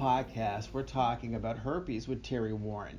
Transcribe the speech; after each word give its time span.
podcast, 0.00 0.72
we're 0.72 0.82
talking 0.82 1.34
about 1.34 1.58
herpes 1.58 2.08
with 2.08 2.22
Terri 2.22 2.54
Warren. 2.54 2.98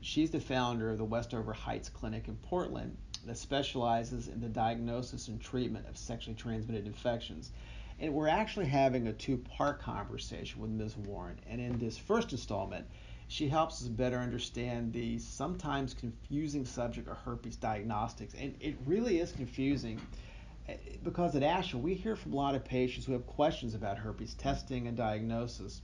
She's 0.00 0.32
the 0.32 0.40
founder 0.40 0.90
of 0.90 0.98
the 0.98 1.04
Westover 1.04 1.52
Heights 1.52 1.88
Clinic 1.88 2.26
in 2.26 2.34
Portland 2.34 2.96
that 3.26 3.38
specializes 3.38 4.26
in 4.26 4.40
the 4.40 4.48
diagnosis 4.48 5.28
and 5.28 5.40
treatment 5.40 5.86
of 5.88 5.96
sexually 5.96 6.34
transmitted 6.34 6.84
infections. 6.84 7.52
And 8.00 8.12
we're 8.12 8.26
actually 8.26 8.66
having 8.66 9.06
a 9.06 9.12
two 9.12 9.36
part 9.36 9.78
conversation 9.78 10.60
with 10.60 10.70
Ms. 10.70 10.96
Warren. 10.96 11.38
And 11.48 11.60
in 11.60 11.78
this 11.78 11.96
first 11.96 12.32
installment, 12.32 12.88
she 13.28 13.48
helps 13.48 13.80
us 13.80 13.86
better 13.86 14.18
understand 14.18 14.92
the 14.92 15.20
sometimes 15.20 15.94
confusing 15.94 16.64
subject 16.64 17.06
of 17.06 17.18
herpes 17.18 17.54
diagnostics. 17.54 18.34
And 18.34 18.56
it 18.58 18.74
really 18.84 19.20
is 19.20 19.30
confusing 19.30 20.00
eh, 20.68 20.74
because 21.04 21.36
at 21.36 21.42
ASHA, 21.42 21.80
we 21.80 21.94
hear 21.94 22.16
from 22.16 22.32
a 22.32 22.36
lot 22.36 22.56
of 22.56 22.64
patients 22.64 23.06
who 23.06 23.12
have 23.12 23.28
questions 23.28 23.74
about 23.74 23.98
herpes 23.98 24.34
testing 24.34 24.88
and 24.88 24.96
diagnosis. 24.96 25.82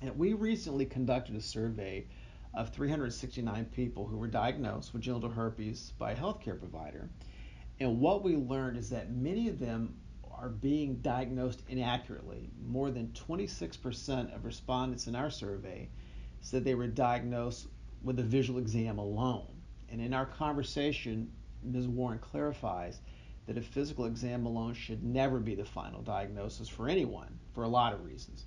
And 0.00 0.16
we 0.16 0.32
recently 0.32 0.86
conducted 0.86 1.34
a 1.34 1.40
survey 1.40 2.06
of 2.54 2.72
369 2.72 3.64
people 3.66 4.06
who 4.06 4.16
were 4.16 4.28
diagnosed 4.28 4.92
with 4.92 5.02
genital 5.02 5.30
herpes 5.30 5.92
by 5.98 6.12
a 6.12 6.16
healthcare 6.16 6.58
provider. 6.58 7.08
And 7.80 8.00
what 8.00 8.22
we 8.22 8.36
learned 8.36 8.76
is 8.76 8.90
that 8.90 9.10
many 9.10 9.48
of 9.48 9.58
them 9.58 9.96
are 10.30 10.48
being 10.48 10.96
diagnosed 10.96 11.62
inaccurately. 11.68 12.48
More 12.64 12.90
than 12.90 13.08
26% 13.08 14.34
of 14.34 14.44
respondents 14.44 15.08
in 15.08 15.16
our 15.16 15.30
survey 15.30 15.88
said 16.40 16.64
they 16.64 16.76
were 16.76 16.86
diagnosed 16.86 17.66
with 18.02 18.20
a 18.20 18.24
visual 18.24 18.60
exam 18.60 18.98
alone. 18.98 19.48
And 19.90 20.00
in 20.00 20.14
our 20.14 20.26
conversation, 20.26 21.32
Ms. 21.64 21.88
Warren 21.88 22.20
clarifies 22.20 23.00
that 23.46 23.58
a 23.58 23.62
physical 23.62 24.04
exam 24.04 24.46
alone 24.46 24.74
should 24.74 25.02
never 25.02 25.40
be 25.40 25.56
the 25.56 25.64
final 25.64 26.02
diagnosis 26.02 26.68
for 26.68 26.88
anyone 26.88 27.38
for 27.52 27.64
a 27.64 27.68
lot 27.68 27.92
of 27.92 28.04
reasons. 28.04 28.46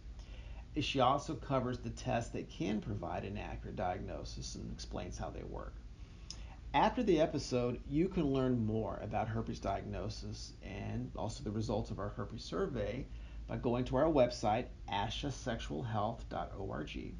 She 0.80 1.02
also 1.02 1.36
covers 1.36 1.80
the 1.80 1.90
tests 1.90 2.32
that 2.32 2.50
can 2.50 2.80
provide 2.80 3.26
an 3.26 3.38
accurate 3.38 3.76
diagnosis 3.76 4.56
and 4.56 4.72
explains 4.72 5.18
how 5.18 5.30
they 5.30 5.44
work. 5.44 5.74
After 6.74 7.04
the 7.04 7.20
episode, 7.20 7.82
you 7.90 8.08
can 8.08 8.32
learn 8.32 8.66
more 8.66 8.98
about 9.04 9.28
herpes 9.28 9.60
diagnosis 9.60 10.54
and 10.64 11.12
also 11.18 11.44
the 11.44 11.52
results 11.52 11.92
of 11.92 12.00
our 12.00 12.08
herpes 12.10 12.46
survey 12.46 13.06
by 13.48 13.58
going 13.58 13.84
to 13.86 13.96
our 13.98 14.06
website, 14.06 14.68
ashasexualhealth.org. 14.90 17.14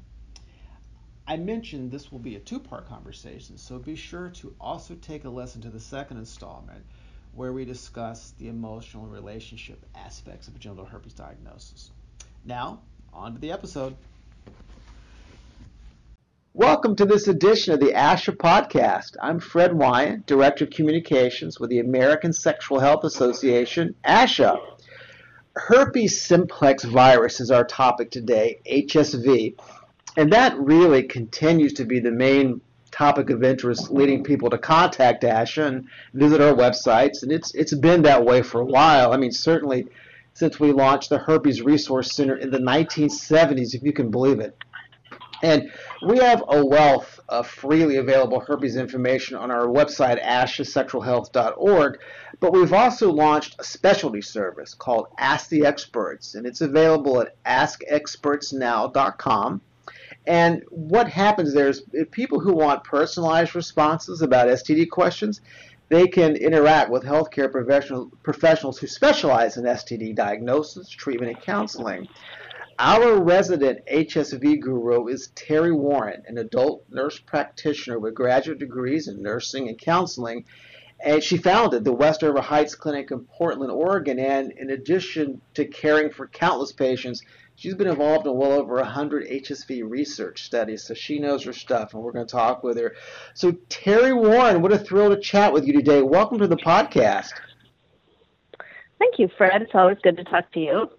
I 1.26 1.36
mentioned 1.36 1.90
this 1.90 2.10
will 2.10 2.18
be 2.18 2.36
a 2.36 2.40
two 2.40 2.58
part 2.58 2.88
conversation, 2.88 3.58
so 3.58 3.78
be 3.78 3.96
sure 3.96 4.30
to 4.30 4.54
also 4.58 4.94
take 4.94 5.24
a 5.24 5.28
listen 5.28 5.60
to 5.60 5.68
the 5.68 5.78
second 5.78 6.16
installment 6.16 6.86
where 7.34 7.52
we 7.52 7.66
discuss 7.66 8.30
the 8.38 8.48
emotional 8.48 9.04
relationship 9.06 9.84
aspects 9.94 10.48
of 10.48 10.58
genital 10.58 10.86
herpes 10.86 11.12
diagnosis. 11.12 11.90
Now, 12.46 12.80
on 13.14 13.34
to 13.34 13.40
the 13.40 13.52
episode. 13.52 13.94
Welcome 16.54 16.96
to 16.96 17.04
this 17.04 17.28
edition 17.28 17.74
of 17.74 17.80
the 17.80 17.92
ASHA 17.92 18.36
podcast. 18.36 19.16
I'm 19.22 19.38
Fred 19.38 19.74
Wyatt, 19.74 20.26
Director 20.26 20.64
of 20.64 20.70
Communications 20.70 21.60
with 21.60 21.70
the 21.70 21.78
American 21.78 22.32
Sexual 22.32 22.80
Health 22.80 23.04
Association, 23.04 23.94
ASHA. 24.04 24.58
Herpes 25.56 26.20
simplex 26.22 26.84
virus 26.84 27.40
is 27.40 27.50
our 27.50 27.64
topic 27.64 28.10
today, 28.10 28.60
HSV, 28.66 29.54
and 30.16 30.32
that 30.32 30.58
really 30.58 31.02
continues 31.02 31.74
to 31.74 31.84
be 31.84 32.00
the 32.00 32.10
main 32.10 32.62
topic 32.90 33.30
of 33.30 33.42
interest, 33.42 33.90
leading 33.90 34.24
people 34.24 34.48
to 34.50 34.58
contact 34.58 35.22
ASHA 35.22 35.66
and 35.66 35.88
visit 36.14 36.40
our 36.40 36.54
websites, 36.54 37.22
and 37.22 37.30
it's 37.30 37.54
it's 37.54 37.74
been 37.74 38.02
that 38.02 38.24
way 38.24 38.40
for 38.40 38.60
a 38.60 38.66
while. 38.66 39.12
I 39.12 39.18
mean, 39.18 39.32
certainly 39.32 39.86
since 40.34 40.58
we 40.58 40.72
launched 40.72 41.10
the 41.10 41.18
Herpes 41.18 41.62
Resource 41.62 42.14
Center 42.14 42.36
in 42.36 42.50
the 42.50 42.58
1970s, 42.58 43.74
if 43.74 43.82
you 43.82 43.92
can 43.92 44.10
believe 44.10 44.40
it. 44.40 44.56
And 45.42 45.70
we 46.06 46.18
have 46.18 46.44
a 46.48 46.64
wealth 46.64 47.18
of 47.28 47.48
freely 47.48 47.96
available 47.96 48.40
herpes 48.40 48.76
information 48.76 49.36
on 49.36 49.50
our 49.50 49.66
website, 49.66 50.24
ashasexualhealth.org. 50.24 51.98
But 52.38 52.52
we've 52.52 52.72
also 52.72 53.10
launched 53.10 53.56
a 53.58 53.64
specialty 53.64 54.22
service 54.22 54.74
called 54.74 55.08
Ask 55.18 55.48
the 55.48 55.66
Experts, 55.66 56.36
and 56.36 56.46
it's 56.46 56.60
available 56.60 57.20
at 57.20 57.34
askexpertsnow.com. 57.44 59.60
And 60.24 60.62
what 60.70 61.08
happens 61.08 61.52
there 61.52 61.68
is 61.68 61.82
people 62.12 62.38
who 62.38 62.54
want 62.54 62.84
personalized 62.84 63.56
responses 63.56 64.22
about 64.22 64.46
STD 64.46 64.88
questions, 64.88 65.40
they 65.88 66.06
can 66.06 66.36
interact 66.36 66.90
with 66.90 67.04
healthcare 67.04 67.50
professional, 67.50 68.10
professionals 68.22 68.78
who 68.78 68.86
specialize 68.86 69.56
in 69.56 69.64
STD 69.64 70.14
diagnosis, 70.14 70.88
treatment, 70.88 71.32
and 71.32 71.42
counseling. 71.42 72.08
Our 72.78 73.22
resident 73.22 73.80
HSV 73.86 74.60
guru 74.60 75.08
is 75.08 75.28
Terri 75.36 75.76
Warren, 75.76 76.22
an 76.26 76.38
adult 76.38 76.84
nurse 76.88 77.18
practitioner 77.18 77.98
with 77.98 78.14
graduate 78.14 78.58
degrees 78.58 79.08
in 79.08 79.22
nursing 79.22 79.68
and 79.68 79.78
counseling. 79.78 80.46
And 81.04 81.22
she 81.22 81.36
founded 81.36 81.84
the 81.84 81.92
Westover 81.92 82.40
Heights 82.40 82.74
Clinic 82.74 83.10
in 83.10 83.20
Portland, 83.20 83.72
Oregon. 83.72 84.18
And 84.18 84.52
in 84.52 84.70
addition 84.70 85.40
to 85.54 85.64
caring 85.64 86.10
for 86.10 86.28
countless 86.28 86.72
patients, 86.72 87.22
She's 87.56 87.74
been 87.74 87.86
involved 87.86 88.26
in 88.26 88.34
well 88.34 88.52
over 88.52 88.74
100 88.76 89.28
HSV 89.28 89.88
research 89.88 90.42
studies, 90.42 90.82
so 90.82 90.94
she 90.94 91.18
knows 91.18 91.44
her 91.44 91.52
stuff, 91.52 91.94
and 91.94 92.02
we're 92.02 92.12
going 92.12 92.26
to 92.26 92.32
talk 92.32 92.62
with 92.62 92.78
her. 92.78 92.94
So, 93.34 93.52
Terri 93.52 94.16
Warren, 94.16 94.62
what 94.62 94.72
a 94.72 94.78
thrill 94.78 95.10
to 95.10 95.20
chat 95.20 95.52
with 95.52 95.66
you 95.66 95.72
today. 95.72 96.02
Welcome 96.02 96.38
to 96.38 96.48
the 96.48 96.56
podcast. 96.56 97.30
Thank 98.98 99.18
you, 99.18 99.28
Fred. 99.36 99.62
It's 99.62 99.74
always 99.74 99.98
good 100.02 100.16
to 100.16 100.24
talk 100.24 100.50
to 100.52 100.60
you. 100.60 100.90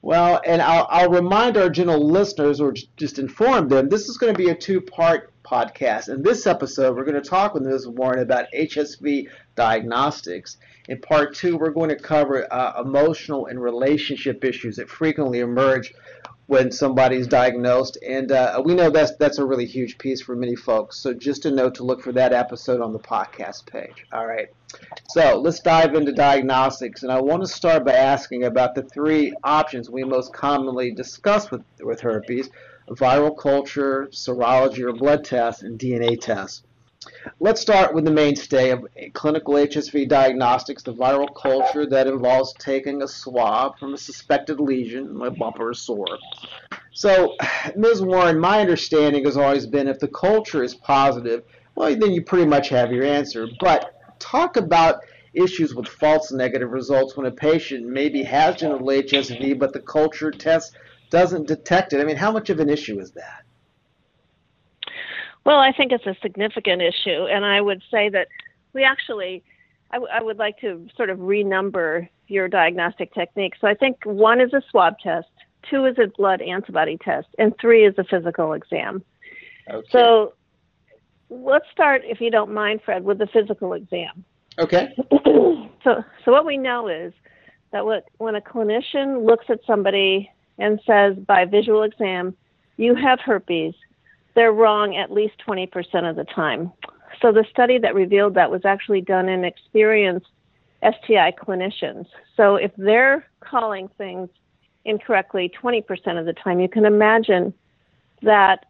Well, 0.00 0.40
and 0.44 0.60
I'll, 0.60 0.86
I'll 0.90 1.10
remind 1.10 1.56
our 1.56 1.68
general 1.68 2.04
listeners, 2.04 2.60
or 2.60 2.74
just 2.96 3.18
inform 3.18 3.68
them, 3.68 3.88
this 3.88 4.08
is 4.08 4.16
going 4.16 4.32
to 4.32 4.36
be 4.36 4.48
a 4.48 4.54
two 4.54 4.80
part 4.80 5.31
podcast. 5.42 6.08
In 6.08 6.22
this 6.22 6.46
episode, 6.46 6.96
we're 6.96 7.04
going 7.04 7.20
to 7.22 7.28
talk 7.28 7.54
with 7.54 7.62
Ms. 7.64 7.88
Warren 7.88 8.20
about 8.20 8.46
HSV 8.54 9.28
diagnostics. 9.54 10.56
In 10.88 11.00
part 11.00 11.34
two, 11.34 11.56
we're 11.56 11.70
going 11.70 11.90
to 11.90 11.96
cover 11.96 12.52
uh, 12.52 12.80
emotional 12.80 13.46
and 13.46 13.62
relationship 13.62 14.44
issues 14.44 14.76
that 14.76 14.88
frequently 14.88 15.40
emerge 15.40 15.94
when 16.46 16.70
somebody's 16.70 17.26
diagnosed, 17.26 17.96
and 18.06 18.32
uh, 18.32 18.60
we 18.64 18.74
know 18.74 18.90
that's 18.90 19.16
that's 19.16 19.38
a 19.38 19.44
really 19.44 19.64
huge 19.64 19.96
piece 19.96 20.20
for 20.20 20.34
many 20.34 20.56
folks. 20.56 20.98
So 20.98 21.14
just 21.14 21.46
a 21.46 21.50
note 21.50 21.76
to 21.76 21.84
look 21.84 22.02
for 22.02 22.12
that 22.12 22.32
episode 22.32 22.80
on 22.80 22.92
the 22.92 22.98
podcast 22.98 23.64
page. 23.66 24.04
All 24.12 24.26
right. 24.26 24.48
So 25.08 25.38
let's 25.38 25.60
dive 25.60 25.94
into 25.94 26.12
diagnostics, 26.12 27.04
and 27.04 27.12
I 27.12 27.20
want 27.20 27.42
to 27.42 27.48
start 27.48 27.84
by 27.84 27.92
asking 27.92 28.44
about 28.44 28.74
the 28.74 28.82
three 28.82 29.32
options 29.44 29.88
we 29.88 30.04
most 30.04 30.34
commonly 30.34 30.92
discuss 30.92 31.50
with 31.50 31.62
with 31.80 32.00
herpes: 32.00 32.50
viral 32.96 33.36
culture, 33.36 34.08
serology 34.10 34.80
or 34.80 34.92
blood 34.92 35.24
tests, 35.24 35.62
and 35.62 35.78
DNA 35.78 36.20
tests. 36.20 36.62
Let's 37.40 37.60
start 37.60 37.94
with 37.94 38.04
the 38.04 38.12
mainstay 38.12 38.70
of 38.70 38.86
clinical 39.12 39.54
HSV 39.54 40.08
diagnostics, 40.08 40.82
the 40.82 40.94
viral 40.94 41.28
culture 41.34 41.84
that 41.86 42.06
involves 42.06 42.52
taking 42.54 43.02
a 43.02 43.08
swab 43.08 43.78
from 43.78 43.94
a 43.94 43.98
suspected 43.98 44.60
lesion, 44.60 45.18
like 45.18 45.36
bump 45.36 45.58
or 45.58 45.74
sore. 45.74 46.18
So, 46.92 47.34
Ms. 47.74 48.02
Warren, 48.02 48.38
my 48.38 48.60
understanding 48.60 49.24
has 49.24 49.36
always 49.36 49.66
been 49.66 49.88
if 49.88 49.98
the 49.98 50.08
culture 50.08 50.62
is 50.62 50.74
positive, 50.74 51.42
well, 51.74 51.94
then 51.96 52.12
you 52.12 52.22
pretty 52.22 52.46
much 52.46 52.68
have 52.68 52.92
your 52.92 53.04
answer. 53.04 53.48
But 53.58 54.18
talk 54.20 54.56
about 54.56 55.00
issues 55.34 55.74
with 55.74 55.88
false 55.88 56.30
negative 56.30 56.70
results 56.70 57.16
when 57.16 57.26
a 57.26 57.30
patient 57.30 57.86
maybe 57.86 58.22
has 58.22 58.56
genital 58.56 58.86
HSV, 58.86 59.58
but 59.58 59.72
the 59.72 59.80
culture 59.80 60.30
test 60.30 60.76
doesn't 61.12 61.46
detect 61.46 61.92
it. 61.92 62.00
I 62.00 62.04
mean, 62.04 62.16
how 62.16 62.32
much 62.32 62.48
of 62.50 62.58
an 62.58 62.70
issue 62.70 62.98
is 62.98 63.12
that? 63.12 63.42
Well, 65.44 65.58
I 65.58 65.72
think 65.72 65.92
it's 65.92 66.06
a 66.06 66.16
significant 66.22 66.80
issue, 66.80 67.26
and 67.26 67.44
I 67.44 67.60
would 67.60 67.82
say 67.90 68.08
that 68.08 68.28
we 68.72 68.82
actually, 68.82 69.44
I, 69.90 69.96
w- 69.96 70.10
I 70.12 70.22
would 70.22 70.38
like 70.38 70.58
to 70.60 70.88
sort 70.96 71.10
of 71.10 71.18
renumber 71.18 72.08
your 72.28 72.48
diagnostic 72.48 73.12
techniques. 73.12 73.58
So 73.60 73.66
I 73.66 73.74
think 73.74 73.98
one 74.04 74.40
is 74.40 74.54
a 74.54 74.62
swab 74.70 74.98
test, 75.00 75.28
two 75.68 75.84
is 75.84 75.96
a 75.98 76.06
blood 76.16 76.40
antibody 76.40 76.96
test, 76.96 77.28
and 77.38 77.52
three 77.60 77.84
is 77.84 77.94
a 77.98 78.04
physical 78.04 78.54
exam. 78.54 79.04
Okay. 79.70 79.88
So 79.90 80.32
let's 81.28 81.66
start, 81.72 82.02
if 82.04 82.20
you 82.20 82.30
don't 82.30 82.54
mind, 82.54 82.80
Fred, 82.84 83.04
with 83.04 83.18
the 83.18 83.26
physical 83.26 83.74
exam. 83.74 84.24
Okay. 84.58 84.94
so, 85.84 86.04
so 86.24 86.32
what 86.32 86.46
we 86.46 86.56
know 86.56 86.88
is 86.88 87.12
that 87.72 87.84
what, 87.84 88.08
when 88.18 88.36
a 88.36 88.40
clinician 88.40 89.26
looks 89.26 89.46
at 89.48 89.58
somebody 89.66 90.30
and 90.62 90.80
says 90.86 91.16
by 91.16 91.44
visual 91.44 91.82
exam, 91.82 92.34
you 92.76 92.94
have 92.94 93.20
herpes, 93.20 93.74
they're 94.34 94.52
wrong 94.52 94.96
at 94.96 95.10
least 95.10 95.34
20% 95.46 96.08
of 96.08 96.16
the 96.16 96.24
time. 96.24 96.72
So 97.20 97.32
the 97.32 97.44
study 97.50 97.78
that 97.78 97.94
revealed 97.94 98.34
that 98.34 98.50
was 98.50 98.64
actually 98.64 99.00
done 99.00 99.28
in 99.28 99.44
experienced 99.44 100.28
STI 100.82 101.32
clinicians. 101.32 102.06
So 102.36 102.56
if 102.56 102.70
they're 102.76 103.26
calling 103.40 103.88
things 103.98 104.28
incorrectly 104.84 105.52
20% 105.62 106.18
of 106.18 106.26
the 106.26 106.32
time, 106.32 106.60
you 106.60 106.68
can 106.68 106.84
imagine 106.84 107.52
that 108.22 108.66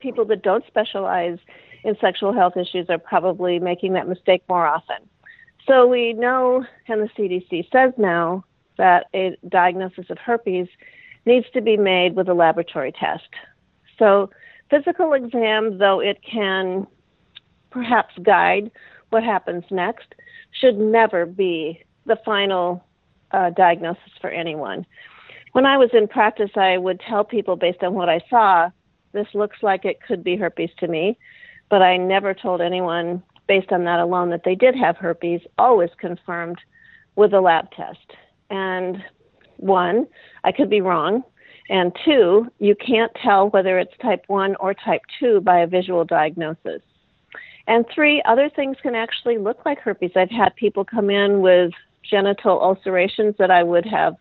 people 0.00 0.24
that 0.24 0.42
don't 0.42 0.66
specialize 0.66 1.38
in 1.84 1.96
sexual 2.00 2.32
health 2.32 2.56
issues 2.56 2.86
are 2.88 2.98
probably 2.98 3.58
making 3.58 3.92
that 3.92 4.08
mistake 4.08 4.42
more 4.48 4.66
often. 4.66 4.96
So 5.66 5.86
we 5.86 6.14
know, 6.14 6.64
and 6.88 7.02
the 7.02 7.08
CDC 7.16 7.70
says 7.70 7.92
now, 7.98 8.44
that 8.76 9.06
a 9.14 9.36
diagnosis 9.48 10.08
of 10.08 10.18
herpes 10.18 10.66
needs 11.26 11.46
to 11.52 11.60
be 11.60 11.76
made 11.76 12.16
with 12.16 12.28
a 12.28 12.34
laboratory 12.34 12.92
test. 12.92 13.28
So, 13.98 14.30
physical 14.70 15.12
exam, 15.12 15.78
though 15.78 16.00
it 16.00 16.20
can 16.22 16.86
perhaps 17.70 18.14
guide 18.22 18.70
what 19.10 19.22
happens 19.22 19.64
next, 19.70 20.14
should 20.52 20.78
never 20.78 21.26
be 21.26 21.82
the 22.06 22.16
final 22.24 22.84
uh, 23.32 23.50
diagnosis 23.50 24.12
for 24.20 24.30
anyone. 24.30 24.86
When 25.52 25.66
I 25.66 25.76
was 25.76 25.90
in 25.92 26.08
practice, 26.08 26.50
I 26.56 26.78
would 26.78 27.00
tell 27.00 27.24
people 27.24 27.56
based 27.56 27.82
on 27.82 27.94
what 27.94 28.08
I 28.08 28.20
saw, 28.30 28.70
this 29.12 29.26
looks 29.34 29.58
like 29.62 29.84
it 29.84 30.00
could 30.00 30.22
be 30.22 30.36
herpes 30.36 30.70
to 30.78 30.88
me, 30.88 31.18
but 31.68 31.82
I 31.82 31.96
never 31.96 32.34
told 32.34 32.60
anyone 32.60 33.22
based 33.48 33.72
on 33.72 33.84
that 33.84 33.98
alone 33.98 34.30
that 34.30 34.42
they 34.44 34.54
did 34.54 34.76
have 34.76 34.96
herpes, 34.96 35.40
always 35.58 35.90
confirmed 35.98 36.58
with 37.16 37.32
a 37.32 37.40
lab 37.40 37.70
test. 37.72 38.12
And 38.48 39.02
one, 39.60 40.06
I 40.44 40.52
could 40.52 40.70
be 40.70 40.80
wrong. 40.80 41.22
And 41.68 41.96
two, 42.04 42.50
you 42.58 42.74
can't 42.74 43.12
tell 43.22 43.48
whether 43.50 43.78
it's 43.78 43.96
type 44.02 44.24
1 44.26 44.56
or 44.56 44.74
type 44.74 45.02
2 45.20 45.40
by 45.42 45.60
a 45.60 45.66
visual 45.66 46.04
diagnosis. 46.04 46.82
And 47.68 47.84
three, 47.94 48.20
other 48.26 48.50
things 48.50 48.76
can 48.82 48.96
actually 48.96 49.38
look 49.38 49.64
like 49.64 49.78
herpes. 49.78 50.10
I've 50.16 50.30
had 50.30 50.56
people 50.56 50.84
come 50.84 51.10
in 51.10 51.40
with 51.40 51.70
genital 52.02 52.60
ulcerations 52.60 53.36
that 53.38 53.52
I 53.52 53.62
would 53.62 53.86
have 53.86 54.16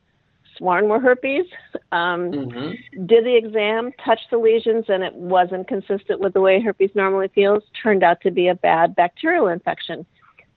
sworn 0.60 0.90
were 0.90 1.00
herpes. 1.00 1.46
Um, 1.92 2.32
mm-hmm. 2.32 3.06
Did 3.08 3.26
the 3.26 3.36
exam, 3.36 3.92
touched 4.06 4.28
the 4.30 4.38
lesions, 4.38 4.86
and 4.88 5.04
it 5.04 5.16
wasn't 5.16 5.68
consistent 5.68 6.20
with 6.20 6.34
the 6.34 6.42
way 6.42 6.62
herpes 6.62 6.92
normally 6.94 7.30
feels. 7.34 7.64
Turned 7.82 8.04
out 8.04 8.22
to 8.22 8.30
be 8.30 8.48
a 8.48 8.56
bad 8.56 8.96
bacterial 8.96 9.48
infection. 9.48 10.06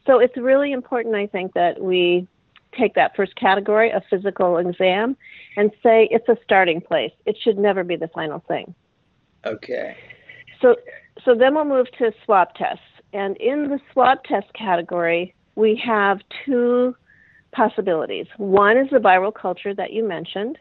So 0.06 0.18
it's 0.18 0.36
really 0.36 0.72
important, 0.72 1.14
I 1.14 1.26
think, 1.26 1.54
that 1.54 1.80
we 1.80 2.26
take 2.78 2.94
that 2.94 3.16
first 3.16 3.34
category 3.36 3.92
of 3.92 4.02
physical 4.08 4.58
exam 4.58 5.16
and 5.56 5.70
say 5.82 6.08
it's 6.10 6.28
a 6.28 6.36
starting 6.44 6.80
place. 6.80 7.12
It 7.26 7.36
should 7.42 7.58
never 7.58 7.84
be 7.84 7.96
the 7.96 8.08
final 8.08 8.40
thing. 8.48 8.74
Okay. 9.44 9.96
So, 10.60 10.76
so 11.24 11.34
then 11.34 11.54
we'll 11.54 11.64
move 11.64 11.86
to 11.98 12.12
swab 12.24 12.54
tests. 12.54 12.84
And 13.12 13.36
in 13.36 13.68
the 13.68 13.78
swab 13.92 14.24
test 14.24 14.52
category, 14.54 15.34
we 15.54 15.80
have 15.84 16.20
two 16.46 16.94
possibilities. 17.52 18.26
One 18.38 18.78
is 18.78 18.88
the 18.90 18.98
viral 18.98 19.34
culture 19.34 19.74
that 19.74 19.92
you 19.92 20.06
mentioned, 20.06 20.58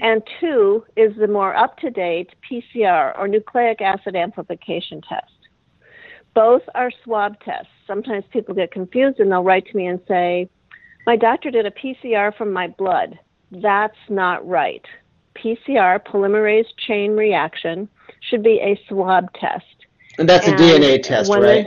and 0.00 0.22
two 0.40 0.84
is 0.96 1.16
the 1.16 1.26
more 1.26 1.56
up 1.56 1.78
to 1.78 1.90
date 1.90 2.30
PCR 2.48 3.18
or 3.18 3.26
nucleic 3.26 3.80
acid 3.80 4.14
amplification 4.14 5.00
test. 5.08 5.32
Both 6.34 6.62
are 6.74 6.92
swab 7.02 7.40
tests. 7.40 7.72
Sometimes 7.86 8.24
people 8.32 8.54
get 8.54 8.70
confused 8.70 9.18
and 9.18 9.32
they'll 9.32 9.42
write 9.42 9.66
to 9.66 9.76
me 9.76 9.86
and 9.86 9.98
say, 10.06 10.48
My 11.08 11.16
doctor 11.16 11.50
did 11.50 11.64
a 11.64 11.70
PCR 11.70 12.36
from 12.36 12.52
my 12.52 12.66
blood. 12.66 13.18
That's 13.50 13.96
not 14.10 14.46
right. 14.46 14.84
PCR, 15.36 15.98
polymerase 16.04 16.66
chain 16.76 17.12
reaction, 17.12 17.88
should 18.20 18.42
be 18.42 18.60
a 18.60 18.78
swab 18.86 19.32
test. 19.32 19.64
And 20.18 20.28
that's 20.28 20.46
and 20.46 20.60
a 20.60 20.62
DNA 20.62 21.02
test, 21.02 21.32
right? 21.32 21.66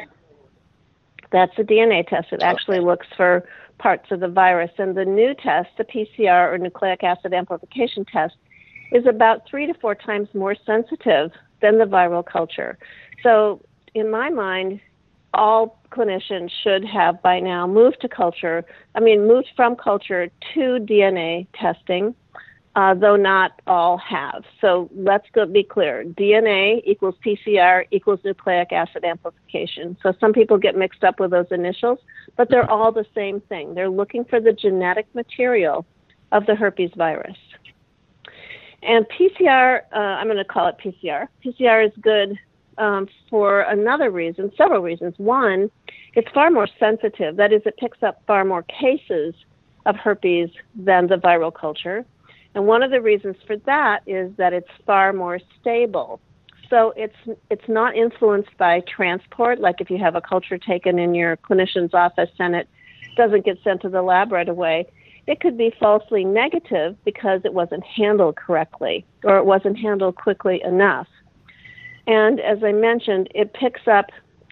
that's 1.32 1.58
a 1.58 1.64
DNA 1.64 2.08
test. 2.08 2.28
It 2.32 2.44
actually 2.44 2.78
okay. 2.78 2.86
looks 2.86 3.08
for 3.18 3.50
parts 3.80 4.12
of 4.12 4.20
the 4.20 4.28
virus. 4.28 4.70
And 4.78 4.96
the 4.96 5.06
new 5.06 5.34
test, 5.34 5.70
the 5.76 5.86
PCR 5.86 6.54
or 6.54 6.60
nucleic 6.60 7.04
acid 7.04 7.34
amplification 7.34 8.06
test, 8.06 8.36
is 8.92 9.08
about 9.08 9.50
three 9.50 9.66
to 9.66 9.74
four 9.74 9.96
times 9.96 10.28
more 10.36 10.56
sensitive 10.68 11.32
than 11.64 11.80
the 11.80 11.86
viral 11.86 12.24
culture. 12.24 12.78
So, 13.24 13.66
in 13.96 14.12
my 14.12 14.30
mind, 14.30 14.82
all 15.34 15.82
clinicians 15.92 16.50
should 16.64 16.86
have 16.86 17.22
by 17.22 17.40
now 17.40 17.68
moved 17.68 18.02
to 18.02 18.10
culture, 18.10 18.66
I 18.96 19.00
mean, 19.00 19.28
moved 19.28 19.50
from 19.56 19.76
culture 19.76 20.30
to 20.54 20.60
DNA 20.60 21.48
testing 21.54 22.16
uh, 22.76 22.94
though 22.94 23.16
not 23.16 23.62
all 23.68 23.98
have. 23.98 24.44
So 24.62 24.90
let's 24.96 25.28
go 25.34 25.46
be 25.46 25.64
clear. 25.64 26.06
DNA 26.06 26.82
equals 26.86 27.16
PCR 27.26 27.86
equals 27.92 28.20
nucleic 28.24 28.72
acid 28.72 29.04
amplification. 29.04 29.98
So 30.02 30.14
some 30.20 30.32
people 30.32 30.58
get 30.58 30.76
mixed 30.78 31.04
up 31.04 31.20
with 31.20 31.32
those 31.32 31.48
initials, 31.52 32.00
but 32.38 32.50
they're 32.50 32.70
all 32.70 32.92
the 32.92 33.06
same 33.14 33.42
thing. 33.42 33.74
They're 33.74 33.90
looking 33.90 34.24
for 34.24 34.40
the 34.40 34.54
genetic 34.54 35.08
material 35.14 35.86
of 36.32 36.46
the 36.46 36.56
herpes 36.56 36.92
virus. 36.96 37.38
And 38.84 39.06
PCR, 39.10 39.82
uh, 39.94 39.98
I'm 39.98 40.28
going 40.28 40.38
to 40.38 40.46
call 40.46 40.68
it 40.68 40.76
PCR. 40.78 41.28
PCR 41.46 41.86
is 41.86 41.92
good 42.02 42.40
um, 42.78 43.08
for 43.30 43.62
another 43.62 44.10
reason, 44.12 44.52
several 44.58 44.82
reasons. 44.82 45.14
One, 45.18 45.70
it's 46.14 46.30
far 46.34 46.50
more 46.50 46.68
sensitive. 46.80 47.36
That 47.38 47.54
is, 47.54 47.62
it 47.66 47.78
picks 47.78 48.02
up 48.04 48.22
far 48.28 48.46
more 48.46 48.64
cases 48.64 49.34
of 49.86 49.96
herpes 49.96 50.50
than 50.76 51.08
the 51.08 51.16
viral 51.16 51.54
culture. 51.54 52.06
And 52.54 52.68
one 52.68 52.84
of 52.84 52.92
the 52.92 53.02
reasons 53.02 53.38
for 53.48 53.58
that 53.58 54.02
is 54.06 54.32
that 54.38 54.54
it's 54.54 54.68
far 54.86 55.14
more 55.14 55.40
stable. 55.60 56.20
So 56.70 56.94
it's 56.96 57.16
it's 57.50 57.68
not 57.68 57.96
influenced 57.96 58.58
by 58.58 58.82
transport. 58.82 59.60
Like 59.60 59.82
if 59.82 59.90
you 59.90 59.98
have 59.98 60.16
a 60.16 60.22
culture 60.22 60.58
taken 60.58 61.00
in 61.00 61.14
your 61.14 61.38
clinician's 61.38 61.94
office 61.94 62.30
and 62.40 62.56
it 62.56 62.68
doesn't 63.18 63.44
get 63.46 63.58
sent 63.64 63.82
to 63.82 63.90
the 63.90 64.02
lab 64.02 64.32
right 64.32 64.48
away, 64.48 64.88
it 65.28 65.40
could 65.42 65.58
be 65.58 65.74
falsely 65.80 66.24
negative 66.24 66.96
because 67.04 67.42
it 67.44 67.54
wasn't 67.54 67.84
handled 67.84 68.38
correctly 68.38 69.06
or 69.24 69.38
it 69.38 69.46
wasn't 69.46 69.78
handled 69.78 70.16
quickly 70.16 70.62
enough. 70.64 71.08
And 72.12 72.42
as 72.42 72.62
I 72.62 72.74
mentioned, 72.74 73.30
it 73.34 73.54
picks 73.54 73.88
up 73.88 74.08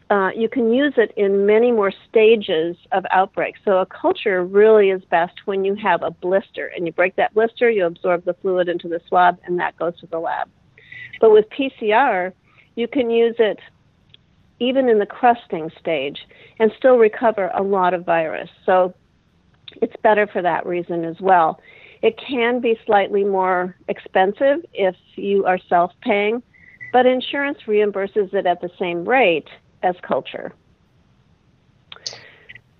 uh, 0.09 0.29
you 0.35 0.49
can 0.49 0.73
use 0.73 0.93
it 0.97 1.13
in 1.17 1.45
many 1.45 1.71
more 1.71 1.93
stages 2.09 2.75
of 2.91 3.05
outbreaks. 3.11 3.59
So 3.63 3.77
a 3.77 3.85
culture 3.85 4.43
really 4.43 4.89
is 4.89 5.03
best 5.11 5.33
when 5.45 5.63
you 5.63 5.75
have 5.75 6.01
a 6.01 6.09
blister 6.09 6.71
and 6.75 6.87
you 6.87 6.91
break 6.91 7.15
that 7.17 7.33
blister, 7.35 7.69
you 7.69 7.85
absorb 7.85 8.25
the 8.25 8.33
fluid 8.33 8.69
into 8.69 8.87
the 8.87 8.99
swab, 9.07 9.37
and 9.45 9.59
that 9.59 9.77
goes 9.77 9.99
to 9.99 10.07
the 10.07 10.17
lab. 10.17 10.49
But 11.21 11.31
with 11.31 11.45
PCR, 11.51 12.33
you 12.75 12.87
can 12.87 13.11
use 13.11 13.35
it 13.37 13.59
even 14.59 14.89
in 14.89 14.97
the 14.97 15.05
crusting 15.05 15.69
stage 15.79 16.17
and 16.57 16.71
still 16.75 16.97
recover 16.97 17.51
a 17.53 17.61
lot 17.61 17.93
of 17.93 18.03
virus. 18.03 18.49
So 18.65 18.95
it's 19.79 19.95
better 20.01 20.25
for 20.25 20.41
that 20.41 20.65
reason 20.65 21.05
as 21.05 21.21
well. 21.21 21.61
It 22.01 22.17
can 22.17 22.61
be 22.61 22.79
slightly 22.85 23.23
more 23.23 23.75
expensive 23.87 24.65
if 24.73 24.95
you 25.15 25.45
are 25.45 25.59
self 25.69 25.91
paying, 26.01 26.41
but 26.91 27.05
insurance 27.05 27.59
reimburses 27.67 28.33
it 28.33 28.45
at 28.45 28.61
the 28.61 28.69
same 28.79 29.07
rate 29.07 29.47
as 29.83 29.95
culture. 30.01 30.53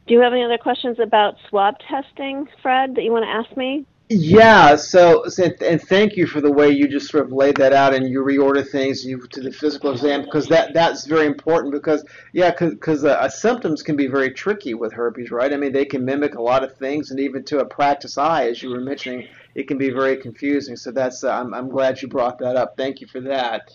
Do 0.08 0.16
you 0.16 0.22
have 0.22 0.34
any 0.34 0.44
other 0.44 0.58
questions 0.58 0.98
about 1.00 1.36
swab 1.50 1.76
testing, 1.88 2.48
Fred, 2.62 2.96
that 2.96 3.04
you 3.04 3.12
want 3.12 3.26
to 3.26 3.30
ask 3.30 3.56
me? 3.56 3.86
Yeah, 4.12 4.76
so, 4.76 5.24
and 5.62 5.80
thank 5.80 6.18
you 6.18 6.26
for 6.26 6.42
the 6.42 6.52
way 6.52 6.72
you 6.72 6.88
just 6.88 7.12
sort 7.12 7.24
of 7.24 7.32
laid 7.32 7.58
that 7.58 7.74
out 7.74 7.94
and 7.94 8.10
you 8.10 8.24
reorder 8.24 8.68
things 8.68 9.06
you, 9.06 9.20
to 9.28 9.40
the 9.40 9.52
physical 9.52 9.92
exam 9.92 10.24
because 10.24 10.48
that 10.48 10.74
that's 10.74 11.06
very 11.06 11.28
important 11.28 11.72
because 11.72 12.04
yeah, 12.34 12.50
because 12.60 13.06
uh, 13.06 13.30
symptoms 13.30 13.84
can 13.84 13.96
be 13.96 14.08
very 14.08 14.32
tricky 14.32 14.74
with 14.74 14.94
herpes, 14.94 15.30
right? 15.30 15.54
I 15.54 15.58
mean, 15.58 15.74
they 15.74 15.86
can 15.86 16.06
mimic 16.06 16.34
a 16.34 16.42
lot 16.42 16.64
of 16.64 16.76
things, 16.76 17.12
and 17.12 17.20
even 17.20 17.44
to 17.44 17.60
a 17.60 17.66
practice 17.66 18.18
eye, 18.18 18.48
as 18.48 18.64
you 18.64 18.72
were 18.72 18.82
mentioning, 18.82 19.28
it 19.54 19.68
can 19.68 19.78
be 19.78 19.92
very 19.92 20.18
confusing. 20.18 20.76
So 20.76 20.90
that's 20.90 21.24
uh, 21.24 21.32
I'm 21.32 21.54
I'm 21.54 21.70
glad 21.70 22.02
you 22.02 22.08
brought 22.08 22.40
that 22.40 22.56
up. 22.56 22.76
Thank 22.78 23.02
you 23.02 23.06
for 23.06 23.22
that. 23.22 23.70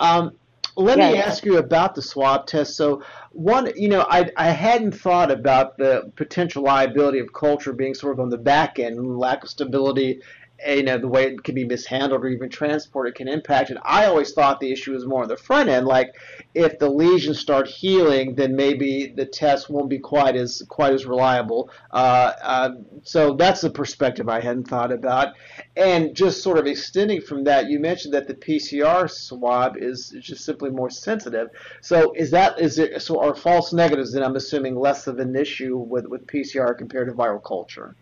Um, 0.00 0.32
let 0.76 0.98
me 0.98 1.18
ask 1.18 1.44
you 1.44 1.58
about 1.58 1.94
the 1.94 2.02
swab 2.02 2.46
test. 2.46 2.76
So, 2.76 3.02
one, 3.32 3.70
you 3.76 3.88
know, 3.88 4.06
I, 4.08 4.30
I 4.36 4.50
hadn't 4.50 4.92
thought 4.92 5.30
about 5.30 5.76
the 5.76 6.10
potential 6.16 6.62
liability 6.62 7.18
of 7.18 7.32
culture 7.32 7.72
being 7.72 7.94
sort 7.94 8.14
of 8.14 8.20
on 8.20 8.30
the 8.30 8.38
back 8.38 8.78
end, 8.78 9.18
lack 9.18 9.42
of 9.42 9.50
stability 9.50 10.22
you 10.66 10.82
know 10.82 10.98
the 10.98 11.08
way 11.08 11.24
it 11.24 11.42
can 11.42 11.54
be 11.54 11.64
mishandled 11.64 12.24
or 12.24 12.28
even 12.28 12.48
transported 12.48 13.14
can 13.14 13.28
impact 13.28 13.70
it. 13.70 13.78
I 13.82 14.06
always 14.06 14.32
thought 14.32 14.60
the 14.60 14.72
issue 14.72 14.92
was 14.92 15.06
more 15.06 15.22
on 15.22 15.28
the 15.28 15.36
front 15.36 15.68
end, 15.68 15.86
like 15.86 16.14
if 16.54 16.78
the 16.78 16.88
lesions 16.88 17.38
start 17.38 17.68
healing, 17.68 18.34
then 18.34 18.56
maybe 18.56 19.12
the 19.14 19.26
test 19.26 19.70
won't 19.70 19.88
be 19.88 19.98
quite 19.98 20.36
as 20.36 20.62
quite 20.68 20.92
as 20.92 21.06
reliable. 21.06 21.70
Uh, 21.90 22.32
uh, 22.42 22.70
so 23.02 23.34
that's 23.34 23.60
the 23.60 23.70
perspective 23.70 24.28
I 24.28 24.40
hadn't 24.40 24.68
thought 24.68 24.92
about. 24.92 25.34
And 25.76 26.14
just 26.14 26.42
sort 26.42 26.58
of 26.58 26.66
extending 26.66 27.20
from 27.20 27.44
that, 27.44 27.68
you 27.68 27.78
mentioned 27.78 28.14
that 28.14 28.26
the 28.26 28.34
PCR 28.34 29.08
swab 29.10 29.76
is 29.76 30.14
just 30.20 30.44
simply 30.44 30.70
more 30.70 30.90
sensitive. 30.90 31.48
So 31.80 32.12
is 32.14 32.30
that 32.32 32.60
is 32.60 32.78
it? 32.78 33.00
So 33.02 33.20
are 33.20 33.34
false 33.34 33.72
negatives 33.72 34.12
then 34.12 34.22
I'm 34.22 34.36
assuming 34.36 34.76
less 34.76 35.06
of 35.06 35.18
an 35.18 35.36
issue 35.36 35.76
with 35.76 36.06
with 36.06 36.26
PCR 36.26 36.76
compared 36.76 37.08
to 37.08 37.14
viral 37.14 37.42
culture? 37.42 37.94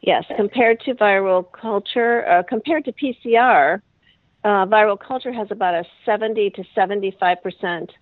Yes, 0.00 0.24
compared 0.36 0.80
to 0.80 0.94
viral 0.94 1.44
culture, 1.50 2.26
uh, 2.28 2.42
compared 2.42 2.84
to 2.84 2.92
PCR, 2.92 3.82
uh, 4.44 4.66
viral 4.66 4.98
culture 4.98 5.32
has 5.32 5.48
about 5.50 5.74
a 5.74 5.84
70 6.04 6.50
to 6.50 6.64
75 6.74 7.42
percent 7.42 7.92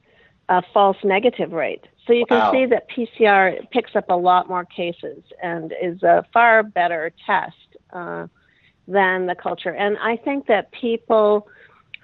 uh, 0.48 0.60
false 0.72 0.98
negative 1.02 1.52
rate. 1.52 1.84
So 2.06 2.12
you 2.12 2.24
can 2.26 2.38
wow. 2.38 2.52
see 2.52 2.66
that 2.66 2.88
PCR 2.90 3.68
picks 3.70 3.96
up 3.96 4.10
a 4.10 4.16
lot 4.16 4.48
more 4.48 4.64
cases 4.64 5.24
and 5.42 5.74
is 5.82 6.02
a 6.02 6.24
far 6.32 6.62
better 6.62 7.12
test 7.24 7.56
uh, 7.92 8.28
than 8.86 9.26
the 9.26 9.34
culture. 9.34 9.74
And 9.74 9.96
I 9.98 10.16
think 10.16 10.46
that 10.46 10.70
people 10.72 11.48